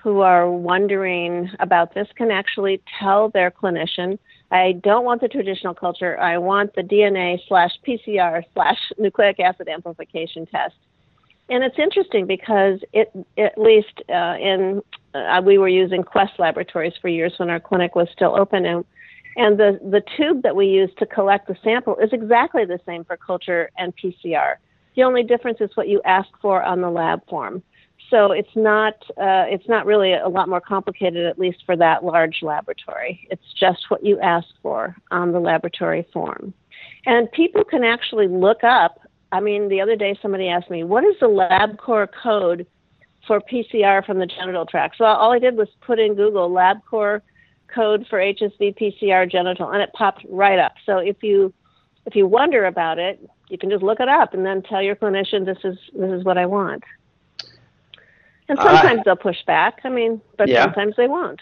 who 0.02 0.20
are 0.20 0.50
wondering 0.50 1.50
about 1.60 1.94
this 1.94 2.08
can 2.16 2.32
actually 2.32 2.82
tell 2.98 3.28
their 3.28 3.52
clinician 3.52 4.18
I 4.52 4.72
don't 4.72 5.06
want 5.06 5.22
the 5.22 5.28
traditional 5.28 5.72
culture. 5.72 6.20
I 6.20 6.36
want 6.36 6.74
the 6.74 6.82
DNA 6.82 7.40
slash 7.48 7.72
PCR 7.88 8.44
slash 8.52 8.78
nucleic 8.98 9.40
acid 9.40 9.66
amplification 9.66 10.46
test. 10.46 10.74
and 11.48 11.64
it's 11.64 11.78
interesting 11.78 12.26
because 12.26 12.80
it 12.92 13.10
at 13.38 13.56
least 13.58 14.02
uh, 14.10 14.36
in 14.38 14.82
uh, 15.14 15.40
we 15.44 15.56
were 15.58 15.68
using 15.68 16.02
Quest 16.02 16.34
laboratories 16.38 16.92
for 17.00 17.08
years 17.08 17.32
when 17.38 17.48
our 17.48 17.60
clinic 17.60 17.96
was 17.96 18.08
still 18.12 18.38
open, 18.38 18.66
and 18.66 18.84
and 19.36 19.58
the 19.58 19.80
the 19.90 20.02
tube 20.16 20.42
that 20.42 20.54
we 20.54 20.66
use 20.66 20.90
to 20.98 21.06
collect 21.06 21.48
the 21.48 21.56
sample 21.64 21.96
is 21.96 22.12
exactly 22.12 22.66
the 22.66 22.80
same 22.84 23.04
for 23.04 23.16
culture 23.16 23.70
and 23.78 23.94
PCR. 23.96 24.56
The 24.96 25.02
only 25.02 25.22
difference 25.22 25.62
is 25.62 25.70
what 25.74 25.88
you 25.88 26.02
ask 26.04 26.28
for 26.42 26.62
on 26.62 26.82
the 26.82 26.90
lab 26.90 27.26
form. 27.26 27.62
So 28.12 28.30
it's 28.30 28.54
not 28.54 28.92
uh, 29.16 29.48
it's 29.48 29.66
not 29.66 29.86
really 29.86 30.12
a 30.12 30.28
lot 30.28 30.46
more 30.46 30.60
complicated, 30.60 31.24
at 31.24 31.38
least 31.38 31.62
for 31.64 31.76
that 31.76 32.04
large 32.04 32.40
laboratory. 32.42 33.26
It's 33.30 33.54
just 33.58 33.86
what 33.88 34.04
you 34.04 34.20
ask 34.20 34.46
for 34.60 34.94
on 35.10 35.32
the 35.32 35.40
laboratory 35.40 36.06
form. 36.12 36.52
And 37.06 37.32
people 37.32 37.64
can 37.64 37.84
actually 37.84 38.28
look 38.28 38.62
up. 38.64 39.00
I 39.32 39.40
mean, 39.40 39.70
the 39.70 39.80
other 39.80 39.96
day 39.96 40.18
somebody 40.20 40.50
asked 40.50 40.68
me, 40.68 40.84
"What 40.84 41.04
is 41.04 41.14
the 41.20 41.26
LabCorp 41.26 42.08
code 42.22 42.66
for 43.26 43.40
PCR 43.40 44.04
from 44.04 44.18
the 44.18 44.26
genital 44.26 44.66
tract?" 44.66 44.98
So 44.98 45.06
all 45.06 45.32
I 45.32 45.38
did 45.38 45.56
was 45.56 45.68
put 45.80 45.98
in 45.98 46.14
Google 46.14 46.50
LabCorp 46.50 47.22
code 47.74 48.06
for 48.10 48.18
HSV 48.18 48.74
PCR 48.74 49.26
genital, 49.26 49.70
and 49.70 49.80
it 49.80 49.90
popped 49.94 50.26
right 50.28 50.58
up. 50.58 50.74
So 50.84 50.98
if 50.98 51.22
you 51.22 51.50
if 52.04 52.14
you 52.14 52.26
wonder 52.26 52.66
about 52.66 52.98
it, 52.98 53.26
you 53.48 53.56
can 53.56 53.70
just 53.70 53.82
look 53.82 54.00
it 54.00 54.08
up 54.08 54.34
and 54.34 54.44
then 54.44 54.60
tell 54.60 54.82
your 54.82 54.96
clinician 54.96 55.46
this 55.46 55.64
is 55.64 55.78
this 55.94 56.12
is 56.12 56.24
what 56.24 56.36
I 56.36 56.44
want. 56.44 56.84
And 58.52 58.60
sometimes 58.60 59.00
uh, 59.00 59.02
they'll 59.06 59.16
push 59.16 59.42
back. 59.46 59.80
I 59.84 59.88
mean, 59.88 60.20
but 60.36 60.48
yeah. 60.48 60.64
sometimes 60.64 60.94
they 60.96 61.08
won't. 61.08 61.40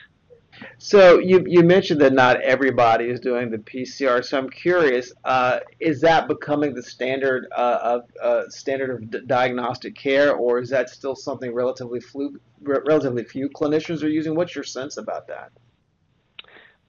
So 0.78 1.18
you 1.18 1.44
you 1.46 1.62
mentioned 1.62 2.00
that 2.02 2.12
not 2.12 2.40
everybody 2.42 3.06
is 3.06 3.18
doing 3.18 3.50
the 3.50 3.58
PCR. 3.58 4.24
So 4.24 4.38
I'm 4.38 4.48
curious, 4.48 5.12
uh, 5.24 5.60
is 5.80 6.00
that 6.02 6.28
becoming 6.28 6.74
the 6.74 6.82
standard 6.82 7.46
uh, 7.56 7.78
of 7.82 8.02
uh, 8.22 8.48
standard 8.48 8.90
of 8.90 9.10
d- 9.10 9.20
diagnostic 9.26 9.96
care, 9.96 10.34
or 10.34 10.60
is 10.60 10.68
that 10.70 10.90
still 10.90 11.16
something 11.16 11.52
relatively 11.52 12.00
flu- 12.00 12.38
relatively 12.60 13.24
few 13.24 13.48
clinicians 13.48 14.02
are 14.02 14.08
using? 14.08 14.34
What's 14.34 14.54
your 14.54 14.64
sense 14.64 14.96
about 14.96 15.26
that? 15.28 15.50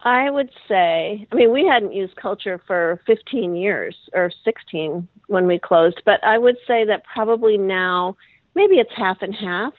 I 0.04 0.30
would 0.30 0.50
say, 0.68 1.28
I 1.32 1.36
mean, 1.36 1.52
we 1.52 1.66
hadn't 1.66 1.94
used 1.94 2.16
culture 2.16 2.60
for 2.66 3.00
15 3.06 3.56
years 3.56 3.96
or 4.14 4.32
16 4.44 5.08
when 5.28 5.46
we 5.46 5.60
closed, 5.60 6.02
but 6.06 6.24
I 6.24 6.40
would 6.40 6.58
say 6.68 6.86
that 6.86 7.04
probably 7.14 7.58
now 7.58 8.18
maybe 8.56 8.76
it's 8.76 8.92
half 8.96 9.22
and 9.22 9.34
half. 9.34 9.74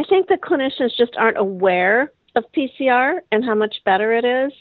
I 0.00 0.04
think 0.04 0.28
the 0.28 0.36
clinicians 0.36 0.96
just 0.96 1.14
aren't 1.18 1.36
aware 1.36 2.10
of 2.34 2.44
PCR 2.56 3.18
and 3.30 3.44
how 3.44 3.54
much 3.54 3.76
better 3.84 4.14
it 4.14 4.24
is. 4.24 4.52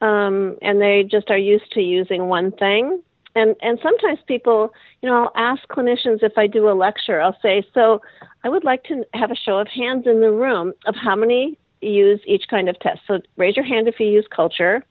Um, 0.00 0.56
and 0.60 0.80
they 0.80 1.04
just 1.08 1.30
are 1.30 1.38
used 1.38 1.70
to 1.72 1.80
using 1.80 2.26
one 2.26 2.50
thing. 2.50 3.00
And 3.36 3.54
and 3.62 3.78
sometimes 3.80 4.18
people, 4.26 4.74
you 5.00 5.08
know, 5.08 5.30
I'll 5.34 5.52
ask 5.52 5.62
clinicians 5.68 6.22
if 6.22 6.36
I 6.36 6.48
do 6.48 6.68
a 6.68 6.74
lecture, 6.74 7.20
I'll 7.20 7.38
say, 7.40 7.64
so 7.72 8.02
I 8.42 8.48
would 8.48 8.64
like 8.64 8.82
to 8.84 9.04
have 9.14 9.30
a 9.30 9.36
show 9.36 9.58
of 9.58 9.68
hands 9.68 10.06
in 10.06 10.20
the 10.20 10.32
room 10.32 10.72
of 10.86 10.96
how 10.96 11.14
many 11.14 11.56
use 11.80 12.20
each 12.26 12.48
kind 12.50 12.68
of 12.68 12.78
test. 12.80 13.00
So 13.06 13.20
raise 13.36 13.56
your 13.56 13.64
hand 13.64 13.86
if 13.86 14.00
you 14.00 14.06
use 14.06 14.26
culture. 14.34 14.84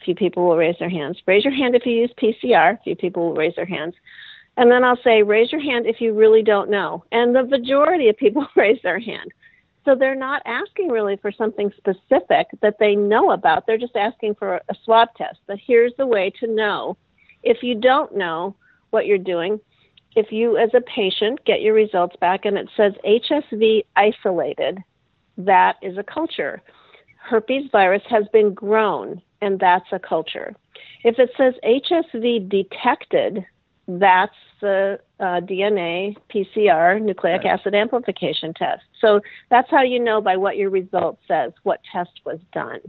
A 0.00 0.04
few 0.04 0.14
people 0.14 0.46
will 0.46 0.56
raise 0.58 0.76
their 0.78 0.90
hands. 0.90 1.18
Raise 1.26 1.42
your 1.42 1.54
hand 1.54 1.74
if 1.74 1.86
you 1.86 1.92
use 1.92 2.12
PCR. 2.22 2.74
A 2.74 2.82
few 2.84 2.94
people 2.94 3.28
will 3.28 3.34
raise 3.34 3.56
their 3.56 3.66
hands. 3.66 3.94
And 4.58 4.72
then 4.72 4.82
I'll 4.82 4.98
say, 5.04 5.22
raise 5.22 5.52
your 5.52 5.60
hand 5.60 5.86
if 5.86 6.00
you 6.00 6.12
really 6.12 6.42
don't 6.42 6.68
know. 6.68 7.04
And 7.12 7.34
the 7.34 7.44
majority 7.44 8.08
of 8.08 8.16
people 8.16 8.44
raise 8.56 8.82
their 8.82 8.98
hand. 8.98 9.30
So 9.84 9.94
they're 9.94 10.16
not 10.16 10.42
asking 10.44 10.88
really 10.88 11.16
for 11.16 11.30
something 11.30 11.72
specific 11.76 12.48
that 12.60 12.76
they 12.80 12.96
know 12.96 13.30
about. 13.30 13.66
They're 13.66 13.78
just 13.78 13.94
asking 13.94 14.34
for 14.34 14.56
a 14.56 14.74
swab 14.84 15.14
test. 15.16 15.38
But 15.46 15.58
here's 15.64 15.92
the 15.96 16.08
way 16.08 16.32
to 16.40 16.48
know. 16.48 16.96
If 17.44 17.62
you 17.62 17.76
don't 17.76 18.16
know 18.16 18.56
what 18.90 19.06
you're 19.06 19.16
doing, 19.16 19.60
if 20.16 20.32
you 20.32 20.56
as 20.56 20.70
a 20.74 20.80
patient 20.80 21.44
get 21.44 21.62
your 21.62 21.74
results 21.74 22.16
back 22.16 22.44
and 22.44 22.58
it 22.58 22.68
says 22.76 22.94
HSV 23.06 23.84
isolated, 23.94 24.82
that 25.38 25.76
is 25.82 25.96
a 25.96 26.02
culture. 26.02 26.60
Herpes 27.16 27.70
virus 27.70 28.02
has 28.10 28.24
been 28.32 28.52
grown, 28.54 29.22
and 29.40 29.60
that's 29.60 29.86
a 29.92 30.00
culture. 30.00 30.56
If 31.04 31.20
it 31.20 31.30
says 31.36 31.54
HSV 31.64 32.48
detected, 32.48 33.46
that's 33.88 34.36
the 34.60 35.00
uh, 35.18 35.40
DNA 35.40 36.14
PCR 36.32 37.00
nucleic 37.00 37.44
acid 37.46 37.74
amplification 37.74 38.52
test. 38.52 38.82
So 39.00 39.20
that's 39.48 39.70
how 39.70 39.82
you 39.82 39.98
know 39.98 40.20
by 40.20 40.36
what 40.36 40.56
your 40.58 40.68
result 40.68 41.18
says 41.26 41.52
what 41.62 41.80
test 41.90 42.20
was 42.26 42.38
done. 42.52 42.80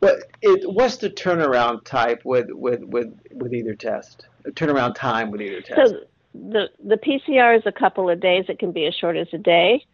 But 0.00 0.22
it, 0.40 0.70
what's 0.72 0.96
the 0.96 1.10
turnaround 1.10 1.84
type 1.84 2.22
with, 2.24 2.46
with, 2.50 2.82
with, 2.82 3.12
with 3.32 3.52
either 3.52 3.74
test? 3.74 4.26
The 4.44 4.52
turnaround 4.52 4.94
time 4.94 5.30
with 5.30 5.42
either 5.42 5.60
test? 5.60 5.90
So 5.90 6.00
the 6.32 6.70
the 6.82 6.96
PCR 6.96 7.58
is 7.58 7.64
a 7.66 7.72
couple 7.72 8.08
of 8.08 8.20
days. 8.20 8.44
It 8.48 8.58
can 8.58 8.72
be 8.72 8.86
as 8.86 8.94
short 8.94 9.16
as 9.16 9.26
a 9.32 9.38
day 9.38 9.84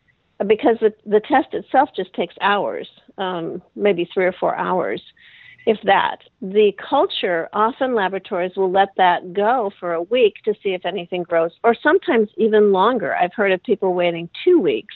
because 0.47 0.77
the, 0.81 0.93
the 1.07 1.21
test 1.21 1.55
itself 1.55 1.89
just 1.97 2.13
takes 2.13 2.35
hours, 2.41 2.89
um, 3.19 3.63
maybe 3.75 4.09
three 4.13 4.27
or 4.27 4.33
four 4.33 4.55
hours, 4.55 5.03
if 5.67 5.79
that. 5.83 6.19
The 6.41 6.73
culture, 6.79 7.49
often 7.53 7.95
laboratories 7.95 8.57
will 8.57 8.71
let 8.71 8.91
that 8.97 9.33
go 9.33 9.73
for 9.79 9.93
a 9.93 10.03
week 10.03 10.37
to 10.45 10.55
see 10.63 10.71
if 10.71 10.87
anything 10.87 11.25
grows, 11.25 11.51
or 11.65 11.75
sometimes 11.75 12.31
even 12.37 12.73
longer. 12.73 13.15
I've 13.15 13.35
heard 13.35 13.53
of 13.53 13.63
people 13.63 13.93
waiting 13.93 14.31
two 14.45 14.61
weeks. 14.61 14.95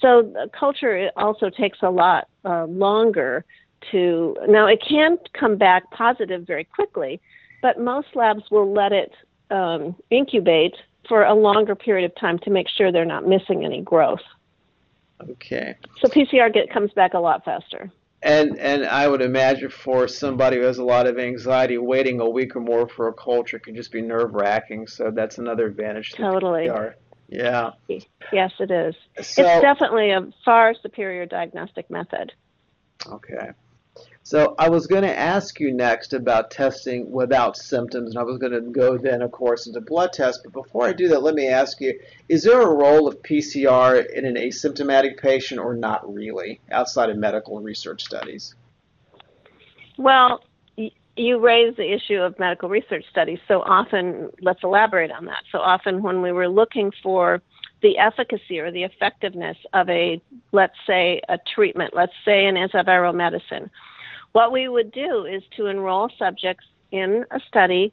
So 0.00 0.22
the 0.22 0.50
culture 0.58 1.10
also 1.16 1.50
takes 1.50 1.78
a 1.82 1.90
lot 1.90 2.28
uh, 2.44 2.64
longer 2.64 3.44
to. 3.92 4.36
Now, 4.48 4.66
it 4.66 4.82
can 4.86 5.18
come 5.38 5.56
back 5.56 5.90
positive 5.90 6.46
very 6.46 6.64
quickly, 6.64 7.20
but 7.62 7.78
most 7.78 8.08
labs 8.14 8.44
will 8.50 8.72
let 8.72 8.92
it 8.92 9.12
um, 9.50 9.94
incubate 10.10 10.74
for 11.08 11.24
a 11.24 11.34
longer 11.34 11.74
period 11.74 12.10
of 12.10 12.14
time 12.18 12.38
to 12.40 12.50
make 12.50 12.68
sure 12.68 12.90
they're 12.90 13.04
not 13.04 13.28
missing 13.28 13.64
any 13.64 13.80
growth. 13.80 14.20
Okay. 15.30 15.76
So 16.00 16.08
PCR 16.08 16.52
get, 16.52 16.70
comes 16.70 16.92
back 16.92 17.14
a 17.14 17.18
lot 17.18 17.44
faster. 17.44 17.90
And 18.22 18.58
and 18.58 18.84
I 18.84 19.06
would 19.06 19.22
imagine 19.22 19.70
for 19.70 20.08
somebody 20.08 20.56
who 20.56 20.62
has 20.62 20.78
a 20.78 20.84
lot 20.84 21.06
of 21.06 21.18
anxiety, 21.18 21.78
waiting 21.78 22.20
a 22.20 22.28
week 22.28 22.56
or 22.56 22.60
more 22.60 22.88
for 22.88 23.08
a 23.08 23.12
culture 23.12 23.58
can 23.58 23.76
just 23.76 23.92
be 23.92 24.00
nerve 24.00 24.34
wracking. 24.34 24.86
So 24.86 25.10
that's 25.10 25.38
another 25.38 25.66
advantage. 25.66 26.10
To 26.12 26.22
totally. 26.22 26.66
PCR. 26.66 26.94
Yeah. 27.28 27.70
Yes, 28.32 28.52
it 28.60 28.70
is. 28.70 28.94
So, 29.20 29.42
it's 29.42 29.60
definitely 29.60 30.12
a 30.12 30.28
far 30.44 30.74
superior 30.80 31.26
diagnostic 31.26 31.90
method. 31.90 32.32
Okay. 33.06 33.50
So 34.26 34.56
I 34.58 34.70
was 34.70 34.88
going 34.88 35.04
to 35.04 35.16
ask 35.16 35.60
you 35.60 35.72
next 35.72 36.12
about 36.12 36.50
testing 36.50 37.12
without 37.12 37.56
symptoms, 37.56 38.10
and 38.10 38.18
I 38.18 38.24
was 38.24 38.38
going 38.38 38.50
to 38.50 38.60
go 38.60 38.98
then, 38.98 39.22
of 39.22 39.30
course, 39.30 39.68
into 39.68 39.80
blood 39.80 40.12
tests. 40.12 40.42
But 40.42 40.52
before 40.52 40.84
I 40.84 40.94
do 40.94 41.06
that, 41.10 41.22
let 41.22 41.36
me 41.36 41.46
ask 41.46 41.80
you: 41.80 41.96
Is 42.28 42.42
there 42.42 42.60
a 42.60 42.74
role 42.74 43.06
of 43.06 43.22
PCR 43.22 44.04
in 44.04 44.24
an 44.24 44.34
asymptomatic 44.34 45.18
patient, 45.18 45.60
or 45.60 45.76
not 45.76 46.12
really, 46.12 46.60
outside 46.72 47.08
of 47.08 47.16
medical 47.16 47.60
research 47.60 48.02
studies? 48.02 48.56
Well, 49.96 50.42
you 50.76 51.38
raise 51.38 51.76
the 51.76 51.94
issue 51.94 52.20
of 52.20 52.36
medical 52.40 52.68
research 52.68 53.04
studies. 53.08 53.38
So 53.46 53.60
often, 53.60 54.30
let's 54.40 54.64
elaborate 54.64 55.12
on 55.12 55.26
that. 55.26 55.44
So 55.52 55.58
often, 55.58 56.02
when 56.02 56.20
we 56.20 56.32
were 56.32 56.48
looking 56.48 56.90
for 57.00 57.42
the 57.80 57.96
efficacy 57.98 58.58
or 58.58 58.72
the 58.72 58.82
effectiveness 58.82 59.56
of 59.72 59.88
a, 59.88 60.20
let's 60.50 60.74
say, 60.84 61.20
a 61.28 61.38
treatment, 61.54 61.94
let's 61.94 62.14
say 62.24 62.46
an 62.46 62.56
antiviral 62.56 63.14
medicine 63.14 63.70
what 64.36 64.52
we 64.52 64.68
would 64.68 64.92
do 64.92 65.24
is 65.24 65.42
to 65.56 65.64
enroll 65.64 66.10
subjects 66.18 66.66
in 66.92 67.24
a 67.30 67.40
study 67.48 67.90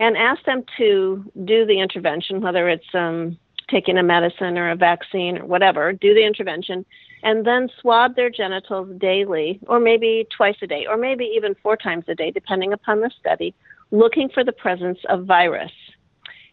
and 0.00 0.16
ask 0.16 0.44
them 0.44 0.64
to 0.76 1.24
do 1.44 1.64
the 1.64 1.78
intervention, 1.78 2.40
whether 2.40 2.68
it's 2.68 2.92
um, 2.92 3.38
taking 3.70 3.96
a 3.96 4.02
medicine 4.02 4.58
or 4.58 4.72
a 4.72 4.74
vaccine 4.74 5.38
or 5.38 5.46
whatever, 5.46 5.92
do 5.92 6.12
the 6.12 6.26
intervention, 6.26 6.84
and 7.22 7.46
then 7.46 7.68
swab 7.80 8.16
their 8.16 8.30
genitals 8.30 8.88
daily, 8.98 9.60
or 9.68 9.78
maybe 9.78 10.26
twice 10.36 10.56
a 10.60 10.66
day, 10.66 10.86
or 10.88 10.96
maybe 10.96 11.24
even 11.36 11.54
four 11.62 11.76
times 11.76 12.02
a 12.08 12.16
day, 12.16 12.32
depending 12.32 12.72
upon 12.72 13.00
the 13.00 13.10
study, 13.20 13.54
looking 13.92 14.28
for 14.28 14.42
the 14.42 14.50
presence 14.50 14.98
of 15.08 15.24
virus. 15.24 15.70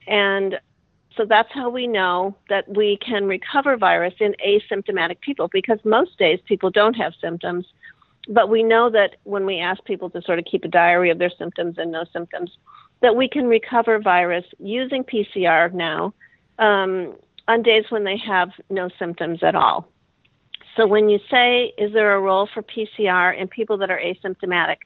And 0.05 0.59
so 1.17 1.25
that's 1.27 1.49
how 1.51 1.71
we 1.71 1.87
know 1.87 2.37
that 2.49 2.69
we 2.69 2.99
can 3.03 3.25
recover 3.25 3.77
virus 3.77 4.13
in 4.19 4.35
asymptomatic 4.45 5.21
people 5.21 5.49
because 5.51 5.79
most 5.83 6.19
days 6.19 6.39
people 6.45 6.69
don't 6.69 6.93
have 6.93 7.13
symptoms 7.19 7.65
but 8.27 8.49
we 8.49 8.63
know 8.63 8.89
that 8.89 9.17
when 9.23 9.45
we 9.45 9.59
ask 9.59 9.83
people 9.83 10.09
to 10.11 10.21
sort 10.21 10.39
of 10.39 10.45
keep 10.45 10.63
a 10.63 10.69
diary 10.69 11.09
of 11.09 11.19
their 11.19 11.31
symptoms 11.37 11.75
and 11.77 11.91
no 11.91 12.05
symptoms, 12.13 12.51
that 13.01 13.15
we 13.15 13.27
can 13.27 13.47
recover 13.47 13.99
virus 13.99 14.45
using 14.59 15.03
PCR 15.03 15.73
now 15.73 16.13
um, 16.59 17.15
on 17.47 17.61
days 17.61 17.85
when 17.89 18.03
they 18.03 18.17
have 18.17 18.49
no 18.69 18.89
symptoms 18.97 19.39
at 19.43 19.55
all. 19.55 19.89
So 20.77 20.87
when 20.87 21.09
you 21.09 21.19
say, 21.29 21.73
is 21.77 21.93
there 21.93 22.15
a 22.15 22.19
role 22.19 22.47
for 22.53 22.63
PCR 22.63 23.37
in 23.37 23.47
people 23.47 23.77
that 23.77 23.91
are 23.91 23.99
asymptomatic? 23.99 24.77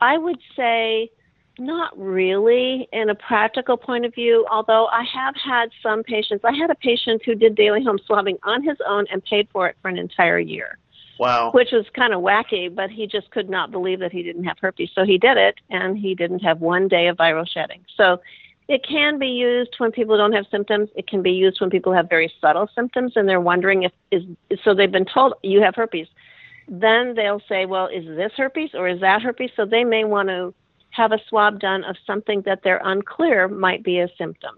I 0.00 0.18
would 0.18 0.38
say 0.56 1.10
not 1.58 1.96
really 1.98 2.88
in 2.92 3.10
a 3.10 3.14
practical 3.14 3.76
point 3.76 4.04
of 4.04 4.14
view, 4.14 4.46
although 4.50 4.86
I 4.86 5.04
have 5.04 5.34
had 5.36 5.70
some 5.82 6.02
patients. 6.02 6.44
I 6.44 6.54
had 6.54 6.70
a 6.70 6.74
patient 6.74 7.22
who 7.24 7.34
did 7.34 7.54
daily 7.54 7.84
home 7.84 7.98
swabbing 8.06 8.38
on 8.42 8.62
his 8.62 8.78
own 8.86 9.06
and 9.12 9.22
paid 9.24 9.48
for 9.52 9.68
it 9.68 9.76
for 9.80 9.88
an 9.88 9.98
entire 9.98 10.38
year. 10.38 10.78
Wow. 11.18 11.50
Which 11.52 11.72
was 11.72 11.84
kind 11.94 12.12
of 12.12 12.20
wacky, 12.20 12.74
but 12.74 12.90
he 12.90 13.06
just 13.06 13.30
could 13.30 13.48
not 13.48 13.70
believe 13.70 14.00
that 14.00 14.12
he 14.12 14.22
didn't 14.22 14.44
have 14.44 14.58
herpes. 14.58 14.90
So 14.94 15.04
he 15.04 15.18
did 15.18 15.36
it, 15.36 15.56
and 15.70 15.96
he 15.96 16.14
didn't 16.14 16.40
have 16.40 16.60
one 16.60 16.88
day 16.88 17.06
of 17.08 17.16
viral 17.16 17.46
shedding. 17.46 17.84
So 17.96 18.20
it 18.68 18.86
can 18.86 19.18
be 19.18 19.28
used 19.28 19.74
when 19.78 19.92
people 19.92 20.16
don't 20.16 20.32
have 20.32 20.46
symptoms. 20.50 20.88
It 20.94 21.06
can 21.06 21.22
be 21.22 21.32
used 21.32 21.60
when 21.60 21.70
people 21.70 21.92
have 21.92 22.08
very 22.08 22.32
subtle 22.40 22.68
symptoms 22.74 23.12
and 23.16 23.28
they're 23.28 23.40
wondering 23.40 23.82
if 23.82 23.92
is 24.10 24.24
so 24.64 24.74
they've 24.74 24.90
been 24.90 25.04
told 25.04 25.34
you 25.42 25.60
have 25.60 25.74
herpes. 25.74 26.06
Then 26.68 27.14
they'll 27.14 27.42
say, 27.48 27.66
well, 27.66 27.88
is 27.88 28.06
this 28.06 28.32
herpes 28.36 28.70
or 28.74 28.88
is 28.88 29.00
that 29.00 29.20
herpes? 29.20 29.50
So 29.56 29.66
they 29.66 29.84
may 29.84 30.04
want 30.04 30.28
to 30.28 30.54
have 30.90 31.12
a 31.12 31.18
swab 31.28 31.58
done 31.58 31.84
of 31.84 31.96
something 32.06 32.42
that 32.42 32.60
they're 32.62 32.80
unclear 32.84 33.48
might 33.48 33.82
be 33.82 33.98
a 33.98 34.08
symptom. 34.16 34.56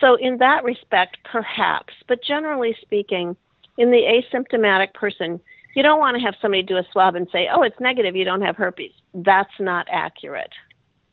So 0.00 0.14
in 0.14 0.38
that 0.38 0.64
respect, 0.64 1.18
perhaps, 1.24 1.92
but 2.06 2.22
generally 2.22 2.76
speaking, 2.80 3.36
in 3.76 3.90
the 3.90 4.02
asymptomatic 4.02 4.94
person, 4.94 5.40
you 5.78 5.84
don't 5.84 6.00
want 6.00 6.16
to 6.16 6.20
have 6.20 6.34
somebody 6.42 6.64
do 6.64 6.76
a 6.76 6.82
swab 6.90 7.14
and 7.14 7.28
say, 7.30 7.48
"Oh, 7.48 7.62
it's 7.62 7.78
negative, 7.78 8.16
you 8.16 8.24
don't 8.24 8.40
have 8.40 8.56
herpes." 8.56 8.90
That's 9.14 9.60
not 9.60 9.86
accurate. 9.88 10.52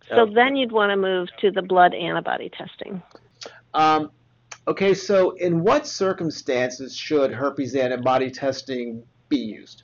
So 0.10 0.22
okay. 0.22 0.34
then 0.34 0.55
you'd 0.55 0.72
want 0.72 0.89
to 0.89 0.98
move 0.98 1.27
to 1.41 1.51
the 1.51 1.62
blood 1.62 1.93
antibody 1.93 2.50
testing. 2.50 3.03
Um, 3.75 4.10
okay, 4.67 4.95
so 4.95 5.31
in 5.34 5.62
what 5.62 5.86
circumstances 5.86 6.95
should 6.98 7.31
herpes 7.31 7.75
antibody 7.75 8.31
testing 8.31 9.03
be 9.29 9.38
used? 9.38 9.84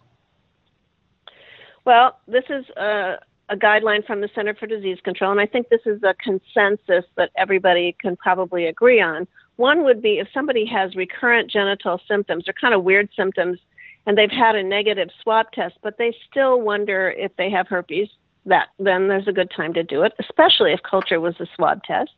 Well, 1.85 2.19
this 2.27 2.45
is 2.49 2.65
a, 2.75 3.17
a, 3.49 3.55
guideline 3.55 4.03
from 4.03 4.21
the 4.21 4.29
Center 4.33 4.55
for 4.55 4.65
Disease 4.65 4.97
Control, 5.03 5.29
and 5.31 5.39
I 5.39 5.45
think 5.45 5.69
this 5.69 5.81
is 5.85 6.01
a 6.01 6.15
consensus 6.15 7.05
that 7.17 7.29
everybody 7.35 7.95
can 8.01 8.15
probably 8.15 8.65
agree 8.65 8.99
on. 8.99 9.27
One 9.57 9.83
would 9.83 10.01
be 10.01 10.17
if 10.17 10.27
somebody 10.33 10.65
has 10.65 10.95
recurrent 10.95 11.51
genital 11.51 12.01
symptoms 12.07 12.47
or 12.47 12.53
kind 12.53 12.73
of 12.73 12.83
weird 12.83 13.09
symptoms, 13.15 13.59
and 14.05 14.17
they've 14.17 14.31
had 14.31 14.55
a 14.55 14.63
negative 14.63 15.09
swab 15.21 15.51
test, 15.51 15.75
but 15.81 15.97
they 15.97 16.15
still 16.29 16.61
wonder 16.61 17.11
if 17.11 17.35
they 17.37 17.49
have 17.49 17.67
herpes 17.67 18.09
that 18.45 18.69
then 18.79 19.07
there's 19.07 19.27
a 19.27 19.33
good 19.33 19.51
time 19.55 19.73
to 19.73 19.83
do 19.83 20.01
it, 20.01 20.13
especially 20.19 20.73
if 20.73 20.81
culture 20.83 21.19
was 21.19 21.35
a 21.39 21.45
swab 21.55 21.83
test. 21.83 22.11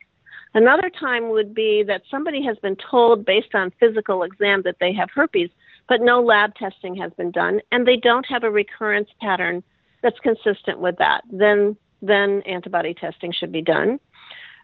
Another 0.54 0.88
time 0.88 1.30
would 1.30 1.54
be 1.54 1.82
that 1.82 2.02
somebody 2.10 2.42
has 2.44 2.56
been 2.58 2.76
told 2.76 3.24
based 3.24 3.54
on 3.54 3.72
physical 3.80 4.22
exam 4.22 4.62
that 4.62 4.76
they 4.80 4.92
have 4.92 5.10
herpes, 5.14 5.50
but 5.88 6.00
no 6.00 6.22
lab 6.22 6.54
testing 6.54 6.94
has 6.96 7.12
been 7.14 7.30
done, 7.30 7.60
and 7.72 7.86
they 7.86 7.96
don't 7.96 8.26
have 8.26 8.44
a 8.44 8.50
recurrence 8.50 9.08
pattern 9.20 9.62
that's 10.02 10.18
consistent 10.20 10.78
with 10.78 10.96
that. 10.98 11.22
Then, 11.30 11.76
then 12.00 12.42
antibody 12.46 12.94
testing 12.94 13.32
should 13.32 13.52
be 13.52 13.62
done. 13.62 13.98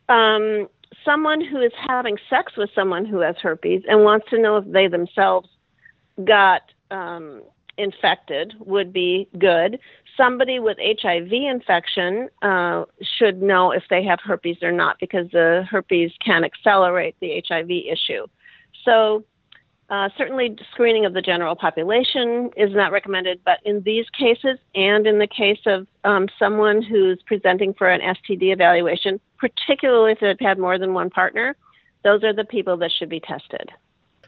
Um, 0.09 0.69
someone 1.05 1.45
who 1.45 1.61
is 1.61 1.73
having 1.89 2.19
sex 2.29 2.53
with 2.57 2.71
someone 2.75 3.05
who 3.05 3.19
has 3.21 3.37
herpes 3.37 3.83
and 3.89 4.05
wants 4.05 4.29
to 4.31 4.39
know 4.41 4.57
if 4.59 4.65
they 4.67 4.87
themselves 4.87 5.49
got 6.25 6.63
um, 6.91 7.43
infected 7.79 8.55
would 8.61 8.93
be 8.93 9.29
good. 9.39 9.79
Somebody 10.17 10.59
with 10.59 10.77
HIV 10.81 11.33
infection 11.33 12.29
uh, 12.43 12.85
should 13.19 13.43
know 13.43 13.73
if 13.73 13.85
they 13.89 14.05
have 14.05 14.21
herpes 14.23 14.59
or 14.63 14.73
not 14.73 14.97
because 15.01 15.31
the 15.33 15.65
herpes 15.71 16.13
can 16.25 16.45
accelerate 16.45 17.17
the 17.21 17.43
HIV 17.49 17.71
issue. 17.71 18.27
So, 18.85 19.25
uh, 19.89 20.09
certainly, 20.17 20.57
screening 20.73 21.05
of 21.05 21.15
the 21.15 21.23
general 21.23 21.57
population 21.57 22.51
is 22.57 22.73
not 22.73 22.93
recommended, 22.93 23.41
but 23.45 23.59
in 23.65 23.83
these 23.83 24.07
cases, 24.11 24.57
and 24.77 25.05
in 25.05 25.19
the 25.19 25.27
case 25.27 25.59
of 25.67 25.85
um, 26.05 26.29
someone 26.39 26.81
who's 26.81 27.21
presenting 27.27 27.75
for 27.75 27.89
an 27.89 28.01
STD 28.01 28.53
evaluation, 28.53 29.19
particularly 29.37 30.13
if 30.13 30.21
they've 30.21 30.37
had 30.39 30.61
more 30.61 30.79
than 30.79 30.95
one 30.95 31.11
partner, 31.11 31.57
those 32.05 32.23
are 32.23 32.33
the 32.33 32.45
people 32.45 32.77
that 32.77 32.93
should 32.97 33.09
be 33.09 33.19
tested. 33.19 33.69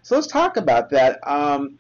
So 0.03 0.17
let's 0.17 0.27
talk 0.27 0.57
about 0.57 0.91
that. 0.91 1.21
Um, 1.29 1.79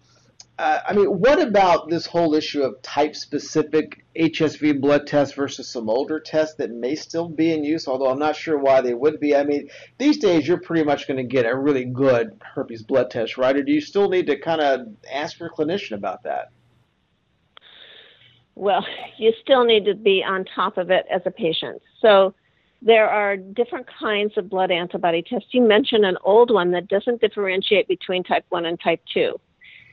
uh, 0.62 0.80
I 0.86 0.92
mean, 0.92 1.06
what 1.06 1.42
about 1.42 1.88
this 1.88 2.06
whole 2.06 2.36
issue 2.36 2.62
of 2.62 2.80
type-specific 2.82 4.04
HSV 4.16 4.80
blood 4.80 5.08
tests 5.08 5.34
versus 5.34 5.68
some 5.68 5.90
older 5.90 6.20
tests 6.20 6.54
that 6.58 6.70
may 6.70 6.94
still 6.94 7.28
be 7.28 7.52
in 7.52 7.64
use? 7.64 7.88
Although 7.88 8.06
I'm 8.06 8.20
not 8.20 8.36
sure 8.36 8.56
why 8.56 8.80
they 8.80 8.94
would 8.94 9.18
be. 9.18 9.34
I 9.34 9.42
mean, 9.42 9.68
these 9.98 10.18
days 10.18 10.46
you're 10.46 10.60
pretty 10.60 10.84
much 10.84 11.08
going 11.08 11.16
to 11.16 11.24
get 11.24 11.46
a 11.46 11.56
really 11.56 11.84
good 11.84 12.40
herpes 12.54 12.84
blood 12.84 13.10
test, 13.10 13.36
right? 13.36 13.56
Or 13.56 13.64
do 13.64 13.72
you 13.72 13.80
still 13.80 14.08
need 14.08 14.28
to 14.28 14.38
kind 14.38 14.60
of 14.60 14.86
ask 15.12 15.40
your 15.40 15.50
clinician 15.50 15.96
about 15.96 16.22
that? 16.22 16.50
Well, 18.54 18.86
you 19.18 19.32
still 19.42 19.64
need 19.64 19.84
to 19.86 19.94
be 19.94 20.22
on 20.22 20.44
top 20.44 20.78
of 20.78 20.92
it 20.92 21.06
as 21.10 21.22
a 21.26 21.32
patient. 21.32 21.82
So 22.00 22.34
there 22.80 23.08
are 23.08 23.36
different 23.36 23.88
kinds 23.98 24.38
of 24.38 24.48
blood 24.48 24.70
antibody 24.70 25.22
tests. 25.22 25.48
You 25.50 25.62
mentioned 25.62 26.04
an 26.04 26.18
old 26.22 26.52
one 26.52 26.70
that 26.70 26.86
doesn't 26.86 27.20
differentiate 27.20 27.88
between 27.88 28.22
type 28.22 28.44
1 28.50 28.64
and 28.64 28.78
type 28.78 29.00
2 29.12 29.40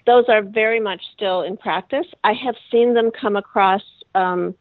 those 0.10 0.26
are 0.28 0.41
very 0.41 0.80
much 0.80 1.04
still 1.13 1.43
in 1.43 1.56
practice. 1.56 2.08
I 2.24 2.34
have 2.34 2.56
seen 2.72 2.95
them 2.95 3.12
come 3.12 3.36
across 3.36 3.84
um, 4.15 4.56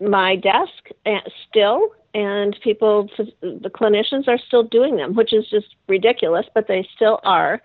my 0.00 0.34
desk 0.34 0.90
uh, 1.06 1.20
still, 1.48 1.94
and 2.14 2.58
people, 2.64 3.08
the 3.40 3.70
clinicians 3.70 4.26
are 4.26 4.40
still 4.44 4.64
doing 4.64 4.96
them, 4.96 5.14
which 5.14 5.32
is 5.32 5.48
just 5.48 5.76
ridiculous, 5.86 6.46
but 6.52 6.66
they 6.66 6.84
still 6.96 7.20
are. 7.22 7.62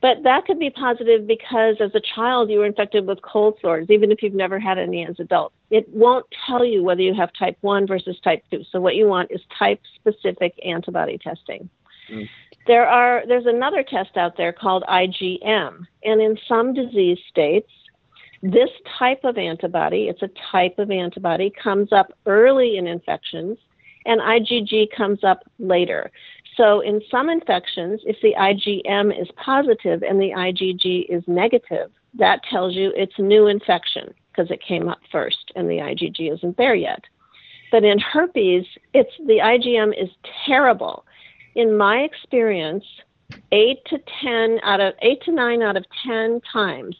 But 0.00 0.24
that 0.24 0.44
could 0.46 0.58
be 0.58 0.70
positive 0.70 1.28
because 1.28 1.76
as 1.78 1.94
a 1.94 2.00
child 2.00 2.50
you 2.50 2.58
were 2.58 2.66
infected 2.66 3.06
with 3.06 3.22
cold 3.22 3.58
sores, 3.60 3.86
even 3.88 4.10
if 4.10 4.20
you've 4.20 4.34
never 4.34 4.58
had 4.58 4.78
any 4.78 5.06
as 5.06 5.20
adult. 5.20 5.52
It 5.70 5.88
won't 5.90 6.26
tell 6.44 6.64
you 6.64 6.82
whether 6.82 7.02
you 7.02 7.14
have 7.14 7.30
type 7.38 7.56
1 7.60 7.86
versus 7.86 8.18
type 8.24 8.42
2. 8.50 8.64
So 8.72 8.80
what 8.80 8.96
you 8.96 9.06
want 9.06 9.30
is 9.30 9.40
type 9.56 9.80
specific 9.94 10.58
antibody 10.64 11.18
testing. 11.18 11.70
Mm. 12.10 12.28
There 12.66 12.86
are 12.86 13.24
there's 13.26 13.46
another 13.46 13.82
test 13.82 14.16
out 14.16 14.36
there 14.36 14.52
called 14.52 14.84
IgM, 14.88 15.86
and 16.04 16.20
in 16.20 16.38
some 16.48 16.74
disease 16.74 17.18
states, 17.28 17.70
this 18.42 18.70
type 18.98 19.24
of 19.24 19.38
antibody, 19.38 20.08
it's 20.08 20.22
a 20.22 20.30
type 20.50 20.78
of 20.78 20.90
antibody, 20.90 21.52
comes 21.62 21.92
up 21.92 22.12
early 22.26 22.76
in 22.76 22.86
infections, 22.86 23.58
and 24.06 24.20
IgG 24.20 24.88
comes 24.96 25.24
up 25.24 25.40
later. 25.58 26.10
So 26.56 26.80
in 26.80 27.00
some 27.10 27.28
infections, 27.28 28.00
if 28.04 28.16
the 28.20 28.34
IgM 28.38 29.18
is 29.18 29.28
positive 29.36 30.02
and 30.02 30.20
the 30.20 30.30
IgG 30.30 31.06
is 31.08 31.22
negative, 31.26 31.90
that 32.14 32.42
tells 32.44 32.74
you 32.74 32.92
it's 32.94 33.18
new 33.18 33.46
infection 33.46 34.12
because 34.30 34.50
it 34.50 34.62
came 34.62 34.88
up 34.88 35.00
first 35.10 35.52
and 35.56 35.68
the 35.68 35.78
IgG 35.78 36.32
isn't 36.32 36.56
there 36.56 36.74
yet. 36.74 37.04
But 37.70 37.84
in 37.84 37.98
herpes, 37.98 38.66
it's 38.92 39.12
the 39.26 39.38
IgM 39.38 39.92
is 40.00 40.10
terrible 40.46 41.06
in 41.54 41.76
my 41.76 41.98
experience, 41.98 42.84
eight 43.50 43.84
to 43.86 43.98
10 44.22 44.60
out 44.62 44.80
of 44.80 44.94
eight 45.02 45.22
to 45.22 45.32
nine 45.32 45.62
out 45.62 45.76
of 45.76 45.84
10 46.06 46.40
times 46.52 46.96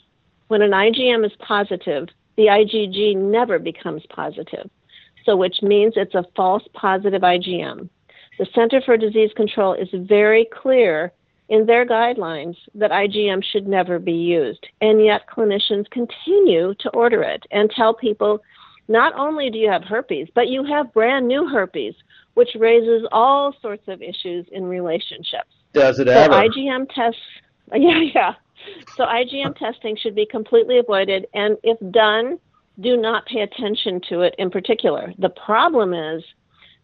when 0.52 0.60
an 0.60 0.72
IgM 0.72 1.24
is 1.24 1.32
positive, 1.38 2.08
the 2.36 2.42
IgG 2.42 3.16
never 3.16 3.58
becomes 3.58 4.02
positive. 4.10 4.68
So, 5.24 5.34
which 5.34 5.62
means 5.62 5.94
it's 5.96 6.14
a 6.14 6.26
false 6.36 6.64
positive 6.74 7.22
IgM. 7.22 7.88
The 8.38 8.46
Center 8.54 8.82
for 8.82 8.98
Disease 8.98 9.30
Control 9.34 9.72
is 9.72 9.88
very 9.92 10.46
clear 10.52 11.12
in 11.48 11.64
their 11.64 11.86
guidelines 11.86 12.56
that 12.74 12.90
IgM 12.90 13.42
should 13.42 13.66
never 13.66 13.98
be 13.98 14.12
used. 14.12 14.66
And 14.82 15.02
yet, 15.02 15.22
clinicians 15.26 15.88
continue 15.90 16.74
to 16.80 16.90
order 16.90 17.22
it 17.22 17.44
and 17.50 17.70
tell 17.70 17.94
people 17.94 18.42
not 18.88 19.14
only 19.14 19.48
do 19.48 19.58
you 19.58 19.70
have 19.70 19.84
herpes, 19.84 20.28
but 20.34 20.48
you 20.48 20.64
have 20.64 20.92
brand 20.92 21.26
new 21.28 21.48
herpes, 21.48 21.94
which 22.34 22.50
raises 22.58 23.06
all 23.12 23.54
sorts 23.60 23.86
of 23.88 24.02
issues 24.02 24.46
in 24.52 24.64
relationships. 24.64 25.50
Does 25.72 25.98
it 25.98 26.08
ever? 26.08 26.32
So 26.32 26.40
IgM 26.40 26.88
tests, 26.94 27.20
yeah, 27.74 28.00
yeah. 28.14 28.34
So 28.96 29.04
IgM 29.04 29.56
testing 29.58 29.96
should 29.96 30.14
be 30.14 30.26
completely 30.26 30.78
avoided, 30.78 31.26
and 31.34 31.56
if 31.62 31.78
done, 31.92 32.38
do 32.80 32.96
not 32.96 33.26
pay 33.26 33.40
attention 33.40 34.00
to 34.08 34.20
it 34.22 34.34
in 34.38 34.50
particular. 34.50 35.12
The 35.18 35.28
problem 35.28 35.92
is 35.92 36.22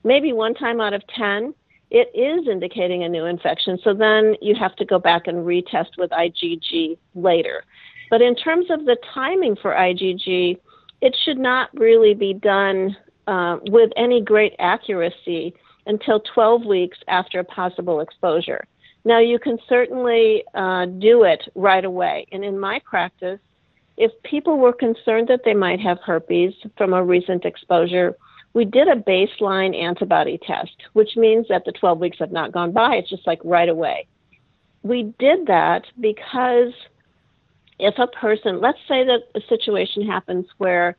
maybe 0.05 0.33
one 0.33 0.55
time 0.55 0.81
out 0.81 0.93
of 0.93 1.03
10, 1.17 1.55
it 1.91 2.11
is 2.15 2.47
indicating 2.49 3.05
a 3.05 3.09
new 3.09 3.25
infection. 3.25 3.79
So 3.83 3.95
then 3.95 4.35
you 4.43 4.55
have 4.55 4.77
to 4.77 4.85
go 4.85 4.99
back 4.99 5.27
and 5.27 5.39
retest 5.47 5.97
with 5.97 6.11
IgG 6.11 6.99
later. 7.15 7.65
But 8.11 8.23
in 8.23 8.35
terms 8.35 8.67
of 8.71 8.85
the 8.85 8.97
timing 9.15 9.57
for 9.57 9.73
IgG, 9.73 10.59
it 11.01 11.17
should 11.25 11.39
not 11.39 11.71
really 11.75 12.15
be 12.15 12.35
done 12.35 12.97
uh, 13.29 13.59
with 13.65 13.91
any 13.97 14.23
great 14.23 14.55
accuracy 14.59 15.55
until 15.87 16.21
12 16.35 16.65
weeks 16.65 16.99
after 17.09 17.39
a 17.39 17.45
possible 17.45 18.01
exposure. 18.01 18.67
Now, 19.05 19.21
you 19.21 19.39
can 19.39 19.59
certainly 19.69 20.45
uh, 20.55 20.87
do 20.87 21.25
it 21.25 21.43
right 21.55 21.85
away. 21.85 22.27
And 22.33 22.43
in 22.43 22.59
my 22.59 22.81
practice, 22.85 23.39
if 23.99 24.11
people 24.23 24.59
were 24.59 24.73
concerned 24.73 25.29
that 25.29 25.43
they 25.45 25.55
might 25.55 25.81
have 25.81 25.99
herpes 26.01 26.55
from 26.77 26.95
a 26.95 27.05
recent 27.05 27.45
exposure, 27.45 28.17
we 28.55 28.65
did 28.65 28.89
a 28.89 28.97
baseline 28.97 29.77
antibody 29.77 30.39
test, 30.39 30.77
which 30.95 31.17
means 31.17 31.47
that 31.49 31.65
the 31.67 31.73
12 31.73 31.99
weeks 31.99 32.19
have 32.19 32.33
not 32.33 32.53
gone 32.53 32.73
by. 32.73 32.97
It's 32.97 33.11
just 33.11 33.27
like 33.27 33.41
right 33.45 33.69
away. 33.69 34.07
We 34.83 35.15
did 35.19 35.47
that 35.49 35.85
because 36.01 36.73
if 37.79 37.95
a 37.99 38.07
person, 38.07 38.61
let's 38.61 38.79
say 38.89 39.05
that 39.05 39.21
a 39.35 39.41
situation 39.49 40.07
happens 40.07 40.47
where 40.57 40.97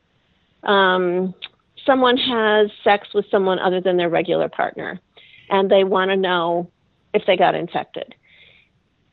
um, 0.62 1.34
someone 1.86 2.16
has 2.16 2.70
sex 2.84 3.08
with 3.14 3.24
someone 3.30 3.58
other 3.58 3.80
than 3.80 3.96
their 3.96 4.08
regular 4.08 4.48
partner 4.48 5.00
and 5.50 5.70
they 5.70 5.84
want 5.84 6.10
to 6.10 6.16
know 6.16 6.70
if 7.12 7.22
they 7.26 7.36
got 7.36 7.54
infected. 7.54 8.14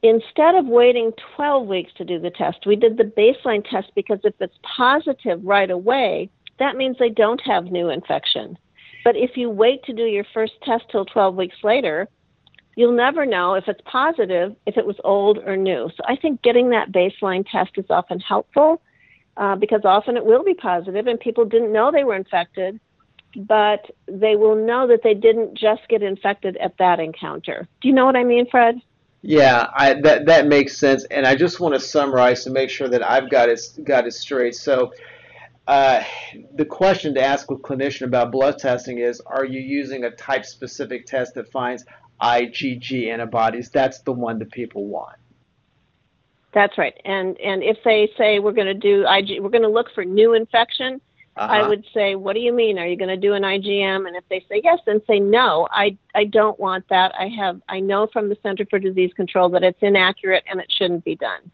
Instead 0.04 0.56
of 0.56 0.68
waiting 0.68 1.12
12 1.36 1.68
weeks 1.68 1.92
to 1.98 2.06
do 2.06 2.20
the 2.20 2.30
test, 2.30 2.66
we 2.66 2.76
did 2.76 2.98
the 2.98 3.04
baseline 3.04 3.68
test 3.68 3.92
because 3.96 4.20
if 4.24 4.36
it's 4.40 4.58
positive 4.62 5.44
right 5.44 5.72
away, 5.72 6.30
that 6.60 6.76
means 6.76 6.98
they 6.98 7.10
don't 7.10 7.42
have 7.42 7.66
new 7.66 7.90
infection. 7.90 8.58
But 9.04 9.16
if 9.16 9.36
you 9.36 9.50
wait 9.50 9.84
to 9.84 9.94
do 9.94 10.04
your 10.04 10.26
first 10.34 10.54
test 10.64 10.86
till 10.92 11.06
12 11.06 11.36
weeks 11.36 11.56
later, 11.64 12.08
you'll 12.76 12.96
never 12.96 13.26
know 13.26 13.56
if 13.56 13.68
it's 13.68 13.82
positive, 13.86 14.56
if 14.68 14.78
it 14.78 14.86
was 14.86 14.98
old 15.04 15.40
or 15.40 15.58
new. 15.58 15.90
So 15.98 16.04
I 16.08 16.16
think 16.16 16.44
getting 16.44 16.70
that 16.70 16.92
baseline 16.92 17.46
test 17.52 17.72
is 17.78 17.86
often 17.90 18.20
helpful 18.20 18.82
uh, 19.38 19.56
because 19.56 19.82
often 19.86 20.18
it 20.18 20.26
will 20.26 20.44
be 20.44 20.54
positive 20.54 21.08
and 21.08 21.20
people 21.20 21.46
didn't 21.46 21.72
know 21.72 21.92
they 21.92 22.04
were 22.04 22.16
infected, 22.16 22.80
but 23.36 23.86
they 24.08 24.36
will 24.36 24.56
know 24.56 24.88
that 24.88 25.04
they 25.04 25.14
didn't 25.14 25.54
just 25.54 25.88
get 25.90 26.02
infected 26.02 26.58
at 26.58 26.78
that 26.80 27.00
encounter. 27.00 27.68
Do 27.82 27.88
you 27.88 27.94
know 27.94 28.06
what 28.06 28.16
I 28.16 28.24
mean, 28.24 28.50
Fred? 28.50 28.82
Yeah, 29.22 29.68
I, 29.76 29.96
that 30.02 30.28
that 30.28 30.48
makes 30.48 30.78
sense, 30.78 31.04
and 31.06 31.26
I 31.26 31.36
just 31.36 31.60
want 31.60 31.74
to 31.74 31.80
summarize 31.80 32.44
to 32.44 32.50
make 32.50 32.70
sure 32.70 32.88
that 32.88 33.04
I've 33.04 33.30
got 33.30 33.50
it 33.50 33.60
got 33.84 34.06
it 34.08 34.14
straight. 34.14 34.56
So, 34.56 34.94
uh, 35.68 36.04
the 36.56 36.66
question 36.66 37.16
to 37.16 37.22
ask 37.22 37.50
a 37.52 37.56
clinician 37.56 38.04
about 38.04 38.32
blood 38.32 38.60
testing 38.60 39.00
is: 39.00 39.20
Are 39.22 39.44
you 39.44 39.60
using 39.60 40.04
a 40.04 40.12
type-specific 40.12 41.08
test 41.08 41.34
that 41.34 41.52
finds 41.52 41.84
IgG 42.22 43.12
antibodies? 43.12 43.70
That's 43.70 44.00
the 44.02 44.14
one 44.14 44.38
that 44.40 44.52
people 44.52 44.86
want. 44.86 45.18
That's 46.54 46.78
right. 46.78 47.00
And 47.06 47.40
and 47.40 47.64
if 47.64 47.78
they 47.84 48.10
say 48.18 48.40
we're 48.40 48.54
going 48.54 48.68
to 48.68 48.74
do 48.74 49.06
IG, 49.08 49.42
we're 49.42 49.50
going 49.50 49.64
to 49.64 49.70
look 49.70 49.88
for 49.94 50.06
new 50.06 50.34
infection, 50.34 51.02
uh-huh. 51.38 51.54
I 51.54 51.68
would 51.68 51.86
say, 51.94 52.16
what 52.16 52.34
do 52.34 52.40
you 52.40 52.52
mean? 52.52 52.80
Are 52.80 52.88
you 52.88 52.98
going 52.98 53.10
to 53.10 53.18
do 53.18 53.34
an 53.34 53.44
IgM? 53.44 54.08
And 54.08 54.16
if 54.16 54.24
they 54.30 54.40
say 54.50 54.62
yes, 54.64 54.80
then 54.86 55.02
say 55.08 55.20
no. 55.20 55.68
I 55.72 55.98
I 56.16 56.24
don't 56.26 56.60
want 56.60 56.86
that. 56.90 57.14
I 57.18 57.28
have 57.28 57.62
I 57.70 57.80
know 57.80 58.08
from 58.12 58.30
the 58.30 58.38
Center 58.42 58.66
for 58.70 58.80
Disease 58.80 59.12
Control 59.16 59.50
that 59.50 59.64
it's 59.64 59.78
inaccurate 59.82 60.44
and 60.50 60.60
it 60.60 60.72
shouldn't 60.76 61.04
be 61.04 61.16
done. 61.16 61.52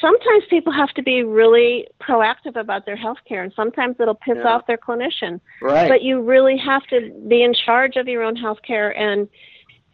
Sometimes 0.00 0.44
people 0.50 0.72
have 0.72 0.90
to 0.90 1.02
be 1.02 1.22
really 1.22 1.86
proactive 2.00 2.56
about 2.56 2.84
their 2.84 2.96
health 2.96 3.18
care, 3.26 3.42
and 3.42 3.52
sometimes 3.54 3.96
it'll 3.98 4.14
piss 4.14 4.36
yeah. 4.36 4.48
off 4.48 4.66
their 4.66 4.76
clinician. 4.76 5.40
Right. 5.62 5.88
But 5.88 6.02
you 6.02 6.20
really 6.20 6.58
have 6.58 6.82
to 6.88 7.12
be 7.28 7.42
in 7.42 7.54
charge 7.54 7.96
of 7.96 8.06
your 8.06 8.22
own 8.22 8.36
health 8.36 8.58
care 8.66 8.90
and 8.98 9.28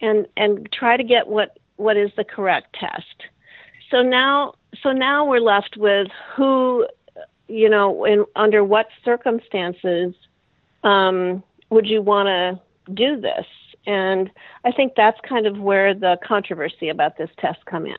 and 0.01 0.27
and 0.35 0.69
try 0.71 0.97
to 0.97 1.03
get 1.03 1.27
what 1.27 1.57
what 1.75 1.97
is 1.97 2.09
the 2.17 2.23
correct 2.23 2.75
test. 2.79 3.23
So 3.91 4.01
now 4.01 4.55
so 4.81 4.91
now 4.91 5.25
we're 5.25 5.39
left 5.39 5.77
with 5.77 6.07
who 6.35 6.87
you 7.47 7.69
know, 7.69 8.05
in 8.05 8.25
under 8.35 8.63
what 8.63 8.87
circumstances 9.05 10.13
um, 10.83 11.43
would 11.69 11.85
you 11.85 12.01
want 12.01 12.27
to 12.27 12.93
do 12.93 13.19
this? 13.19 13.45
And 13.85 14.31
I 14.63 14.71
think 14.71 14.93
that's 14.95 15.19
kind 15.27 15.45
of 15.45 15.59
where 15.59 15.93
the 15.93 16.17
controversy 16.25 16.89
about 16.89 17.17
this 17.17 17.29
test 17.39 17.63
come 17.65 17.85
in. 17.85 17.97